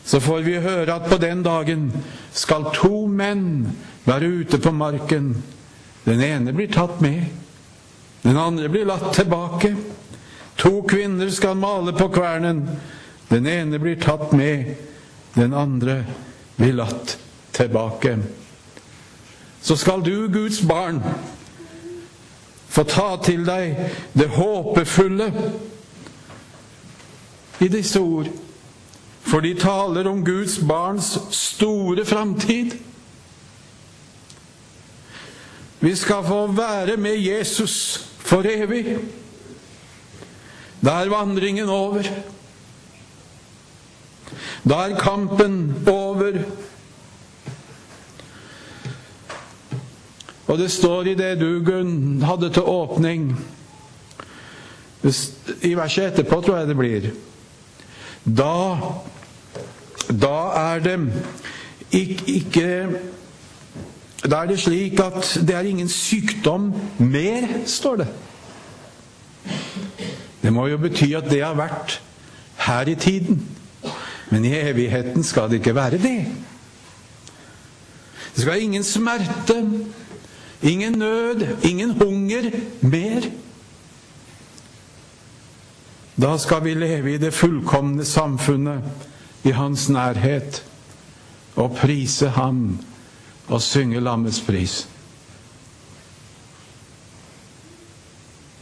så 0.06 0.18
får 0.18 0.42
vi 0.48 0.56
høre 0.58 0.96
at 0.96 1.06
på 1.12 1.20
den 1.22 1.44
dagen 1.46 1.92
skal 2.34 2.72
to 2.74 3.06
menn 3.06 3.70
være 4.06 4.32
ute 4.42 4.58
på 4.58 4.72
marken. 4.72 5.32
Den 6.06 6.22
ene 6.22 6.54
blir 6.54 6.72
tatt 6.74 7.02
med, 7.02 7.26
den 8.22 8.38
andre 8.38 8.70
blir 8.70 8.86
latt 8.86 9.14
tilbake. 9.16 9.76
To 10.60 10.82
kvinner 10.88 11.30
skal 11.32 11.56
male 11.56 11.94
på 11.96 12.10
kvernen. 12.12 12.66
Den 13.30 13.48
ene 13.48 13.80
blir 13.80 13.96
tatt 14.02 14.32
med, 14.32 14.76
den 15.34 15.54
andre 15.54 16.04
blir 16.58 16.74
latt 16.74 17.18
tilbake 17.52 18.18
så 19.62 19.78
skal 19.78 20.06
du, 20.06 20.28
Guds 20.28 20.62
barn, 20.62 21.04
få 22.70 22.84
ta 22.84 23.18
til 23.24 23.44
deg 23.48 23.76
det 24.14 24.30
håpefulle 24.32 25.32
i 27.60 27.68
disse 27.68 28.00
ord. 28.00 28.30
For 29.30 29.44
de 29.44 29.54
taler 29.60 30.08
om 30.08 30.24
Guds 30.26 30.60
barns 30.64 31.12
store 31.36 32.06
framtid. 32.06 32.78
Vi 35.80 35.96
skal 35.96 36.24
få 36.28 36.48
være 36.48 36.98
med 36.98 37.18
Jesus 37.18 38.10
for 38.20 38.44
evig. 38.46 38.98
Da 40.84 41.00
er 41.04 41.10
vandringen 41.10 41.70
over. 41.70 42.04
Da 44.70 44.76
er 44.76 45.00
kampen 45.00 45.88
over. 45.88 46.44
Og 50.48 50.58
det 50.58 50.72
står 50.72 51.12
i 51.12 51.16
det 51.16 51.40
du, 51.40 51.62
Gunn, 51.66 52.22
hadde 52.22 52.50
til 52.50 52.64
åpning 52.66 53.32
I 55.64 55.76
verset 55.78 56.10
etterpå, 56.10 56.42
tror 56.42 56.58
jeg 56.58 56.68
det 56.68 56.78
blir. 56.78 57.12
Da 58.26 58.76
Da 60.10 60.38
er 60.74 60.80
det 60.80 60.98
ikke, 61.92 62.24
ikke 62.26 63.00
Da 64.24 64.42
er 64.44 64.52
det 64.52 64.60
slik 64.60 65.00
at 65.00 65.38
det 65.48 65.56
er 65.56 65.68
ingen 65.68 65.90
sykdom 65.90 66.74
mer, 66.98 67.48
står 67.66 68.02
det. 68.02 68.08
Det 70.42 70.54
må 70.54 70.68
jo 70.68 70.78
bety 70.78 71.14
at 71.16 71.30
det 71.32 71.44
har 71.44 71.56
vært 71.56 72.02
her 72.66 72.92
i 72.92 72.96
tiden. 72.96 73.40
Men 74.30 74.46
i 74.46 74.54
evigheten 74.54 75.24
skal 75.24 75.50
det 75.50 75.62
ikke 75.62 75.76
være 75.76 75.98
det. 76.02 76.26
Det 78.36 78.44
skal 78.44 78.62
ingen 78.62 78.84
smerte, 78.84 79.58
ingen 80.62 81.00
nød, 81.00 81.48
ingen 81.64 81.92
hunger 81.92 82.52
mer. 82.82 83.30
Da 86.22 86.38
skal 86.38 86.64
vi 86.64 86.74
leve 86.74 87.14
i 87.14 87.18
det 87.18 87.34
fullkomne 87.34 88.06
samfunnet, 88.06 88.84
i 89.44 89.52
Hans 89.56 89.90
nærhet, 89.90 90.64
og 91.56 91.76
prise 91.80 92.30
Ham 92.30 92.80
og 93.50 93.62
synge 93.62 94.02
lammets 94.04 94.42
pris. 94.46 94.88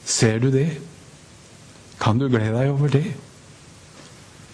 Ser 0.08 0.39
du 0.39 0.52
det? 0.52 0.69
Kan 2.00 2.19
du 2.19 2.30
glede 2.30 2.56
deg 2.56 2.71
over 2.71 2.91
det? 2.91 3.06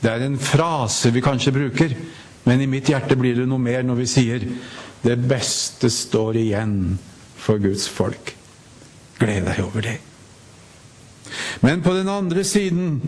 Det 0.04 0.12
er 0.12 0.26
en 0.26 0.40
frase 0.40 1.12
vi 1.14 1.22
kanskje 1.24 1.54
bruker, 1.56 1.94
men 2.44 2.62
i 2.62 2.68
mitt 2.68 2.90
hjerte 2.92 3.16
blir 3.20 3.38
det 3.38 3.48
noe 3.48 3.62
mer 3.62 3.84
når 3.84 4.02
vi 4.02 4.06
sier 4.06 4.48
'Det 5.04 5.18
beste 5.28 5.90
står 5.90 6.36
igjen 6.36 7.00
for 7.36 7.58
Guds 7.58 7.88
folk'. 7.90 8.34
Gled 9.20 9.46
deg 9.46 9.60
over 9.64 9.82
det. 9.82 9.98
Men 11.62 11.82
på 11.82 11.94
den 11.94 12.10
andre 12.10 12.44
siden 12.44 13.02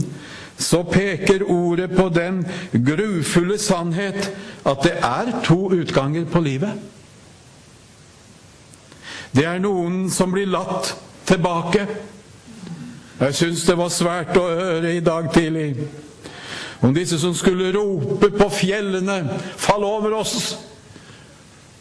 så 0.57 0.83
peker 0.83 1.43
ordet 1.43 1.91
på 1.95 2.09
den 2.09 2.45
grufulle 2.85 3.57
sannhet 3.57 4.31
at 4.65 4.77
det 4.83 4.93
er 5.01 5.41
to 5.43 5.71
utganger 5.71 6.25
på 6.25 6.39
livet. 6.39 6.73
Det 9.35 9.43
er 9.43 9.59
noen 9.59 10.05
som 10.11 10.31
blir 10.31 10.47
latt 10.47 10.93
tilbake. 11.27 11.83
Jeg 13.19 13.35
syns 13.35 13.65
det 13.67 13.75
var 13.75 13.91
svært 13.91 14.37
å 14.39 14.45
høre 14.47 14.93
i 14.95 15.03
dag 15.03 15.27
tidlig 15.33 15.69
om 16.83 16.93
disse 16.95 17.17
som 17.19 17.33
skulle 17.35 17.71
rope 17.73 18.29
på 18.35 18.47
fjellene 18.51 19.39
'Fall 19.57 19.83
over 19.83 20.13
oss!' 20.19 20.57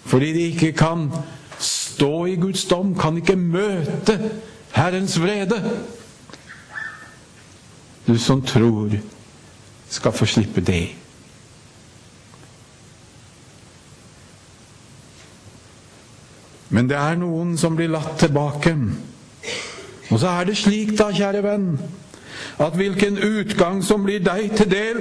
fordi 0.04 0.32
de 0.32 0.40
ikke 0.40 0.72
kan 0.72 1.10
stå 1.58 2.24
i 2.26 2.36
Guds 2.36 2.64
dom, 2.64 2.94
kan 2.94 3.16
ikke 3.16 3.36
møte 3.36 4.30
Herrens 4.72 5.20
vrede. 5.20 5.62
Du 8.06 8.18
som 8.18 8.42
tror, 8.42 8.90
skal 9.88 10.12
få 10.12 10.26
slippe 10.26 10.60
det. 10.60 10.88
Men 16.74 16.88
det 16.90 16.96
er 16.98 17.18
noen 17.20 17.54
som 17.60 17.76
blir 17.78 17.92
latt 17.92 18.16
tilbake. 18.18 18.74
Og 20.10 20.18
så 20.18 20.32
er 20.32 20.48
det 20.48 20.56
slik, 20.58 20.96
da, 20.98 21.12
kjære 21.14 21.42
venn, 21.44 21.68
at 22.58 22.74
hvilken 22.78 23.20
utgang 23.22 23.82
som 23.84 24.02
blir 24.04 24.22
deg 24.24 24.56
til 24.58 24.70
del, 24.70 25.00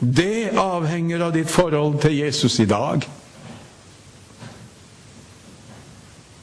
det 0.00 0.56
avhenger 0.58 1.22
av 1.28 1.36
ditt 1.36 1.50
forhold 1.50 2.00
til 2.02 2.18
Jesus 2.18 2.58
i 2.60 2.66
dag. 2.68 3.06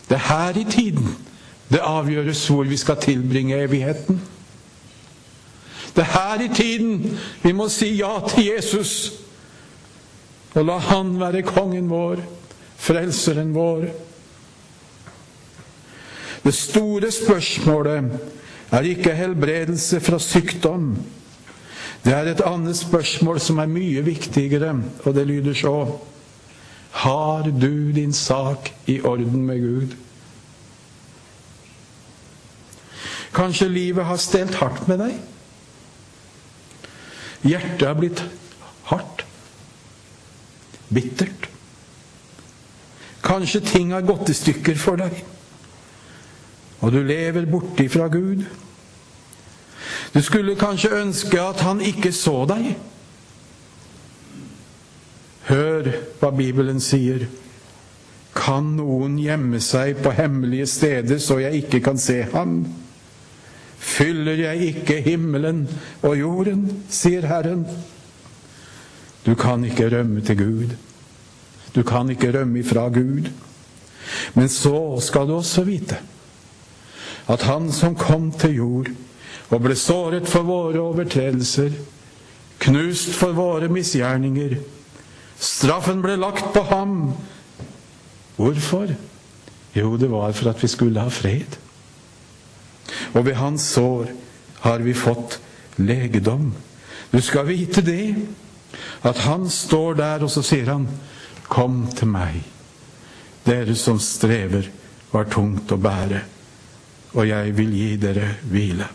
Det 0.09 0.17
er 0.17 0.27
her 0.29 0.57
i 0.59 0.65
tiden 0.69 1.13
det 1.73 1.81
avgjøres 1.81 2.47
hvor 2.47 2.67
vi 2.69 2.77
skal 2.77 2.99
tilbringe 3.01 3.57
evigheten. 3.63 4.21
Det 5.95 6.03
er 6.03 6.11
her 6.13 6.43
i 6.45 6.49
tiden 6.53 7.19
vi 7.41 7.51
må 7.51 7.67
si 7.69 7.95
ja 7.97 8.19
til 8.29 8.45
Jesus 8.45 9.13
og 10.53 10.65
la 10.65 10.77
Han 10.77 11.15
være 11.19 11.41
kongen 11.41 11.89
vår, 11.89 12.19
frelseren 12.77 13.55
vår. 13.55 13.87
Det 16.43 16.53
store 16.53 17.11
spørsmålet 17.11 18.09
er 18.71 18.87
ikke 18.89 19.15
helbredelse 19.15 19.99
fra 20.03 20.19
sykdom. 20.19 20.97
Det 22.03 22.13
er 22.13 22.27
et 22.27 22.41
annet 22.43 22.75
spørsmål 22.75 23.39
som 23.39 23.61
er 23.63 23.71
mye 23.71 24.01
viktigere, 24.03 24.73
og 25.05 25.15
det 25.15 25.27
lyder 25.27 25.53
så 25.53 25.99
Har 26.93 27.43
du 27.43 27.91
din 27.91 28.13
sak 28.13 28.73
i 28.87 29.01
orden 29.01 29.45
med 29.45 29.61
Gud? 29.61 29.95
Kanskje 33.33 33.67
livet 33.67 34.05
har 34.05 34.17
stelt 34.17 34.55
hardt 34.55 34.87
med 34.87 34.99
deg? 35.01 35.15
Hjertet 37.43 37.87
har 37.87 37.97
blitt 37.97 38.21
hardt. 38.91 39.25
Bittert. 40.93 41.49
Kanskje 43.23 43.63
ting 43.65 43.93
har 43.95 44.05
gått 44.05 44.29
i 44.29 44.37
stykker 44.37 44.77
for 44.77 45.01
deg, 45.01 45.23
og 46.83 46.91
du 46.91 46.99
lever 47.07 47.47
borte 47.47 47.87
fra 47.89 48.09
Gud. 48.11 48.43
Du 50.13 50.19
skulle 50.21 50.57
kanskje 50.59 50.91
ønske 50.99 51.39
at 51.41 51.63
han 51.63 51.79
ikke 51.81 52.11
så 52.11 52.43
deg. 52.49 52.73
Hør 55.47 55.89
hva 56.19 56.31
Bibelen 56.35 56.83
sier. 56.83 57.25
Kan 58.35 58.73
noen 58.79 59.15
gjemme 59.21 59.61
seg 59.63 60.01
på 60.03 60.11
hemmelige 60.17 60.67
steder 60.67 61.21
så 61.23 61.39
jeg 61.39 61.63
ikke 61.63 61.83
kan 61.87 61.99
se 62.01 62.19
ham? 62.33 62.61
Fyller 63.83 64.39
jeg 64.39 64.69
ikke 64.73 65.01
himmelen 65.05 65.65
og 66.01 66.17
jorden, 66.19 66.67
sier 66.91 67.27
Herren. 67.29 67.65
Du 69.23 69.35
kan 69.39 69.63
ikke 69.63 69.91
rømme 69.91 70.23
til 70.25 70.39
Gud. 70.39 70.71
Du 71.75 71.83
kan 71.87 72.09
ikke 72.11 72.31
rømme 72.35 72.59
ifra 72.59 72.89
Gud. 72.91 73.29
Men 74.35 74.49
så 74.49 74.99
skal 75.01 75.27
du 75.27 75.37
også 75.39 75.63
vite 75.63 75.99
at 77.27 77.47
Han 77.47 77.71
som 77.71 77.95
kom 77.95 78.31
til 78.31 78.55
jord 78.55 78.91
og 79.49 79.61
ble 79.63 79.75
såret 79.77 80.27
for 80.27 80.47
våre 80.47 80.81
overtredelser, 80.81 81.75
knust 82.63 83.13
for 83.15 83.35
våre 83.37 83.69
misgjerninger, 83.69 84.57
straffen 85.39 86.01
ble 86.01 86.15
lagt 86.17 86.53
på 86.55 86.63
ham. 86.71 87.13
Hvorfor? 88.35 88.95
Jo, 89.75 89.97
det 89.97 90.09
var 90.11 90.31
for 90.31 90.49
at 90.49 90.63
vi 90.63 90.71
skulle 90.71 91.03
ha 91.03 91.11
fred 91.13 91.59
og 93.13 93.25
ved 93.25 93.37
hans 93.37 93.65
sår 93.75 94.11
har 94.63 94.83
vi 94.85 94.93
fått 94.93 95.39
legedom. 95.75 96.53
Du 97.11 97.21
skal 97.21 97.47
vite 97.47 97.81
det, 97.85 98.15
at 99.03 99.17
han 99.27 99.49
står 99.49 99.99
der, 99.99 100.23
og 100.23 100.31
så 100.31 100.43
sier 100.45 100.73
han, 100.73 100.87
Kom 101.53 101.83
til 101.93 102.07
meg, 102.09 102.39
dere 103.45 103.75
som 103.77 103.99
strever 104.01 104.69
har 105.11 105.27
tungt 105.29 105.69
å 105.75 105.77
bære, 105.77 106.21
og 107.13 107.27
jeg 107.27 107.53
vil 107.57 107.73
gi 107.77 107.89
dere 108.01 108.27
hvile. 108.49 108.87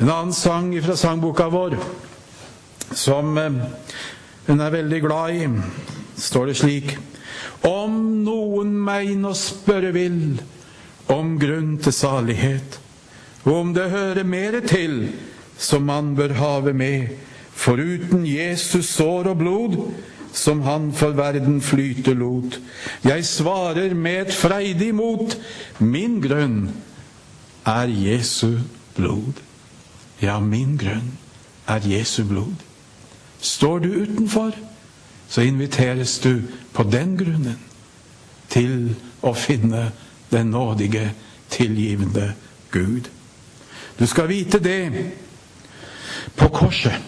En 0.00 0.10
annen 0.10 0.34
sang 0.36 0.70
fra 0.84 0.96
sangboka 0.98 1.48
vår, 1.50 1.76
som 2.92 3.38
eh, 3.40 3.60
hun 4.46 4.62
er 4.62 4.74
veldig 4.74 5.00
glad 5.02 5.38
i, 5.40 5.46
står 6.16 6.50
det 6.50 6.58
slik 6.60 6.92
Om 7.66 7.96
noen 8.24 8.74
meg 8.86 9.14
nå 9.18 9.32
spørre 9.34 9.90
vil, 9.96 10.36
om 11.10 11.36
grunn 11.40 11.76
til 11.82 11.94
salighet, 11.94 12.78
og 13.46 13.52
om 13.54 13.72
det 13.74 13.90
hører 13.90 14.26
mere 14.26 14.60
til 14.66 15.08
som 15.58 15.86
man 15.88 16.14
bør 16.18 16.34
have 16.36 16.72
med, 16.76 17.08
foruten 17.56 18.26
Jesus 18.28 18.90
sår 18.98 19.30
og 19.32 19.38
blod, 19.40 19.76
som 20.36 20.60
han 20.62 20.90
for 20.92 21.16
verden 21.16 21.60
flyte 21.64 22.14
lot. 22.14 22.60
Jeg 23.04 23.24
svarer 23.24 23.94
med 23.94 24.26
et 24.26 24.34
freidig 24.34 24.94
mot, 24.94 25.36
min 25.78 26.20
grunn 26.20 26.68
er 27.66 27.88
Jesu 27.88 28.58
blod. 28.96 29.40
Ja, 30.22 30.38
min 30.40 30.76
grunn 30.76 31.16
er 31.68 31.80
Jesu 31.88 32.24
blod. 32.24 32.54
Står 33.40 33.78
du 33.78 33.88
utenfor, 33.88 34.52
så 35.28 35.40
inviteres 35.40 36.18
du 36.18 36.42
på 36.72 36.82
den 36.82 37.16
grunnen 37.16 37.58
til 38.52 38.94
å 39.22 39.32
finne 39.34 39.90
den 40.30 40.52
nådige, 40.52 41.10
tilgivende 41.50 42.32
Gud. 42.70 43.08
Du 43.98 44.06
skal 44.06 44.28
vite 44.28 44.60
det. 44.60 45.06
På 46.36 46.48
korset 46.52 47.00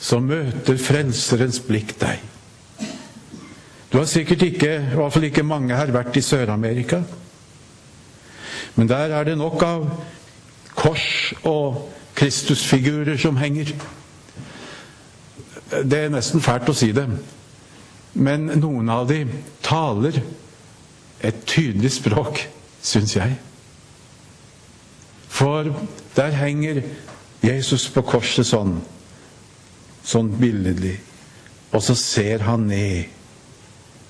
så 0.00 0.20
møter 0.22 0.78
Frelserens 0.80 1.60
blikk 1.66 1.96
deg. 2.00 2.22
Du 3.92 3.98
har 3.98 4.04
sikkert 4.04 4.42
ikke, 4.42 4.74
i 4.76 4.96
hvert 4.96 5.12
fall 5.12 5.24
ikke 5.30 5.46
mange 5.46 5.76
her, 5.76 5.92
vært 5.92 6.16
i 6.16 6.24
Sør-Amerika. 6.24 7.00
Men 8.76 8.88
der 8.88 9.14
er 9.16 9.24
det 9.24 9.38
nok 9.38 9.62
av 9.64 9.86
kors 10.76 11.32
og 11.48 11.88
Kristusfigurer 12.18 13.16
som 13.16 13.36
henger. 13.40 13.72
Det 15.84 15.98
er 15.98 16.12
nesten 16.12 16.44
fælt 16.44 16.68
å 16.68 16.76
si 16.76 16.90
det, 16.92 17.06
men 18.18 18.46
noen 18.60 18.88
av 18.92 19.08
dem 19.08 19.32
taler 19.64 20.20
et 21.24 21.42
tydelig 21.48 21.96
språk, 21.96 22.44
syns 22.82 23.16
jeg. 23.16 23.36
For 25.28 25.72
der 26.16 26.38
henger 26.38 26.82
Jesus 27.44 27.88
på 27.94 28.02
korset 28.06 28.48
sånn, 28.48 28.78
sånn 30.04 30.32
billedlig, 30.40 30.96
og 31.72 31.84
så 31.84 31.96
ser 31.98 32.46
han 32.46 32.66
ned 32.70 33.17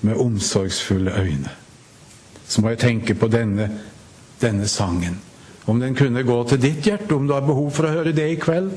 med 0.01 0.15
omsorgsfulle 0.15 1.13
øyne. 1.19 1.49
Så 2.47 2.61
må 2.61 2.69
jeg 2.69 2.79
tenke 2.79 3.13
på 3.13 3.27
denne, 3.27 3.69
denne 4.41 4.67
sangen. 4.67 5.19
Om 5.65 5.79
den 5.79 5.95
kunne 5.95 6.23
gå 6.23 6.43
til 6.49 6.61
ditt 6.61 6.85
hjerte, 6.85 7.15
om 7.15 7.27
du 7.27 7.33
har 7.33 7.45
behov 7.45 7.71
for 7.71 7.85
å 7.85 7.93
høre 7.93 8.15
det 8.15 8.29
i 8.31 8.39
kveld. 8.39 8.71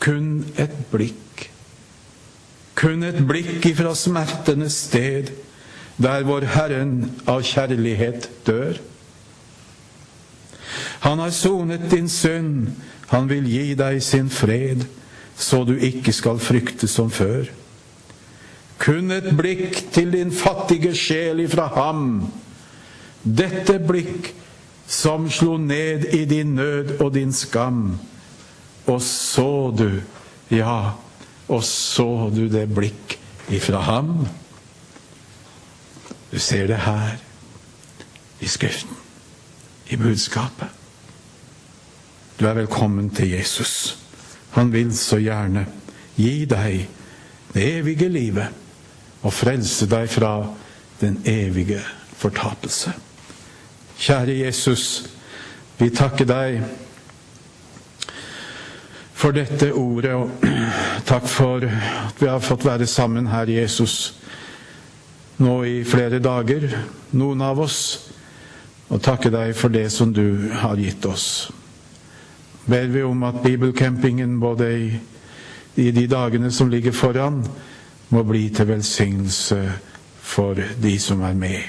kun 0.00 0.44
et 0.58 0.74
blikk. 0.90 1.48
Kun 2.76 3.02
et 3.02 3.16
blikk 3.26 3.64
ifra 3.66 3.94
smertenes 3.96 4.74
sted, 4.86 5.32
der 5.96 6.26
vår 6.28 6.44
Herren 6.52 7.10
av 7.26 7.40
kjærlighet 7.42 8.28
dør. 8.46 8.76
Han 11.00 11.18
har 11.18 11.30
sonet 11.30 11.90
din 11.90 12.08
synd, 12.08 12.68
han 13.08 13.28
vil 13.28 13.48
gi 13.48 13.74
deg 13.74 14.02
sin 14.02 14.28
fred, 14.30 14.84
så 15.36 15.64
du 15.64 15.74
ikke 15.76 16.12
skal 16.12 16.38
frykte 16.38 16.88
som 16.88 17.10
før. 17.10 17.48
Kun 18.78 19.10
et 19.10 19.30
blikk 19.36 19.78
til 19.92 20.12
din 20.12 20.32
fattige 20.32 20.94
sjel 20.94 21.40
ifra 21.46 21.66
ham. 21.74 22.26
Dette 23.24 23.78
blikk 23.82 24.32
som 24.86 25.30
slo 25.30 25.56
ned 25.56 26.04
i 26.14 26.24
din 26.24 26.54
nød 26.54 27.00
og 27.00 27.14
din 27.14 27.32
skam. 27.32 27.98
Og 28.86 29.02
så 29.02 29.74
du, 29.78 30.00
ja, 30.50 30.92
og 31.48 31.64
så 31.64 32.30
du 32.34 32.46
det 32.48 32.68
blikk 32.74 33.16
ifra 33.50 33.80
ham. 33.80 34.26
Du 36.32 36.38
ser 36.38 36.66
det 36.66 36.76
her 36.76 37.16
i 38.40 38.46
Skriften, 38.46 38.96
i 39.90 39.96
budskapet. 39.96 40.68
Du 42.40 42.46
er 42.46 42.52
velkommen 42.52 43.10
til 43.10 43.30
Jesus. 43.30 43.98
Han 44.50 44.72
vil 44.72 44.92
så 44.96 45.16
gjerne 45.16 45.66
gi 46.16 46.44
deg 46.44 46.86
det 47.54 47.64
evige 47.78 48.08
livet 48.08 48.65
og 49.26 49.34
frelse 49.34 49.88
deg 49.90 50.08
fra 50.10 50.32
den 51.00 51.18
evige 51.26 51.80
fortapelse. 52.16 52.92
Kjære 53.98 54.38
Jesus, 54.44 55.06
vi 55.78 55.90
takker 55.90 56.28
deg 56.28 56.60
for 59.16 59.34
dette 59.34 59.72
ordet, 59.74 60.12
og 60.14 60.30
takk 61.10 61.26
for 61.28 61.64
at 61.66 62.20
vi 62.20 62.28
har 62.28 62.44
fått 62.44 62.66
være 62.68 62.86
sammen 62.86 63.26
her, 63.32 63.50
Jesus, 63.50 64.14
nå 65.40 65.62
i 65.68 65.78
flere 65.84 66.20
dager, 66.22 66.68
noen 67.16 67.42
av 67.44 67.60
oss, 67.64 67.80
og 68.86 69.02
takke 69.02 69.32
deg 69.32 69.56
for 69.58 69.72
det 69.72 69.88
som 69.90 70.12
du 70.14 70.52
har 70.60 70.78
gitt 70.78 71.04
oss. 71.08 71.48
Ber 72.66 72.86
vi 72.92 73.02
om 73.02 73.24
at 73.26 73.42
bibelcampingen 73.42 74.38
både 74.40 74.68
i, 74.78 74.86
i 75.82 75.90
de 75.90 76.06
dagene 76.10 76.52
som 76.52 76.70
ligger 76.70 76.94
foran, 76.94 77.42
må 78.08 78.22
bli 78.22 78.48
til 78.54 78.68
velsignelse 78.68 79.72
for 80.20 80.58
de 80.82 80.98
som 80.98 81.22
er 81.22 81.34
med. 81.34 81.62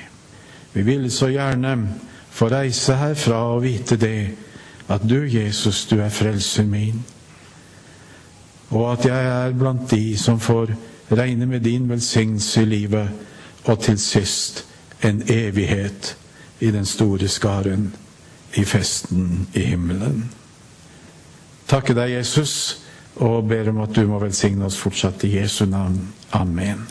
Vi 0.73 0.81
vil 0.81 1.11
så 1.11 1.27
gjerne 1.27 1.77
få 2.29 2.47
reise 2.53 2.95
herfra 2.95 3.39
og 3.55 3.63
vite 3.63 3.97
det, 3.97 4.29
at 4.87 5.01
du, 5.09 5.23
Jesus, 5.23 5.85
du 5.85 5.99
er 5.99 6.09
frelsen 6.09 6.69
min, 6.69 7.05
og 8.69 8.91
at 8.91 9.05
jeg 9.05 9.25
er 9.25 9.53
blant 9.57 9.91
de 9.91 10.17
som 10.17 10.39
får 10.39 10.71
regne 11.11 11.45
med 11.45 11.59
din 11.59 11.89
velsignelse 11.89 12.61
i 12.61 12.65
livet, 12.65 13.09
og 13.63 13.79
til 13.79 13.99
sist 13.99 14.65
en 15.03 15.23
evighet 15.27 16.17
i 16.59 16.71
den 16.71 16.85
store 16.85 17.27
skaren, 17.27 17.95
i 18.55 18.63
festen 18.63 19.47
i 19.53 19.59
himmelen. 19.59 20.31
Takke 21.67 21.93
deg, 21.93 22.11
Jesus, 22.11 22.79
og 23.23 23.47
ber 23.49 23.69
om 23.71 23.81
at 23.85 23.95
du 23.95 24.03
må 24.09 24.19
velsigne 24.21 24.67
oss 24.67 24.77
fortsatt 24.81 25.25
i 25.27 25.33
Jesu 25.39 25.65
navn. 25.69 25.97
Amen. 26.37 26.85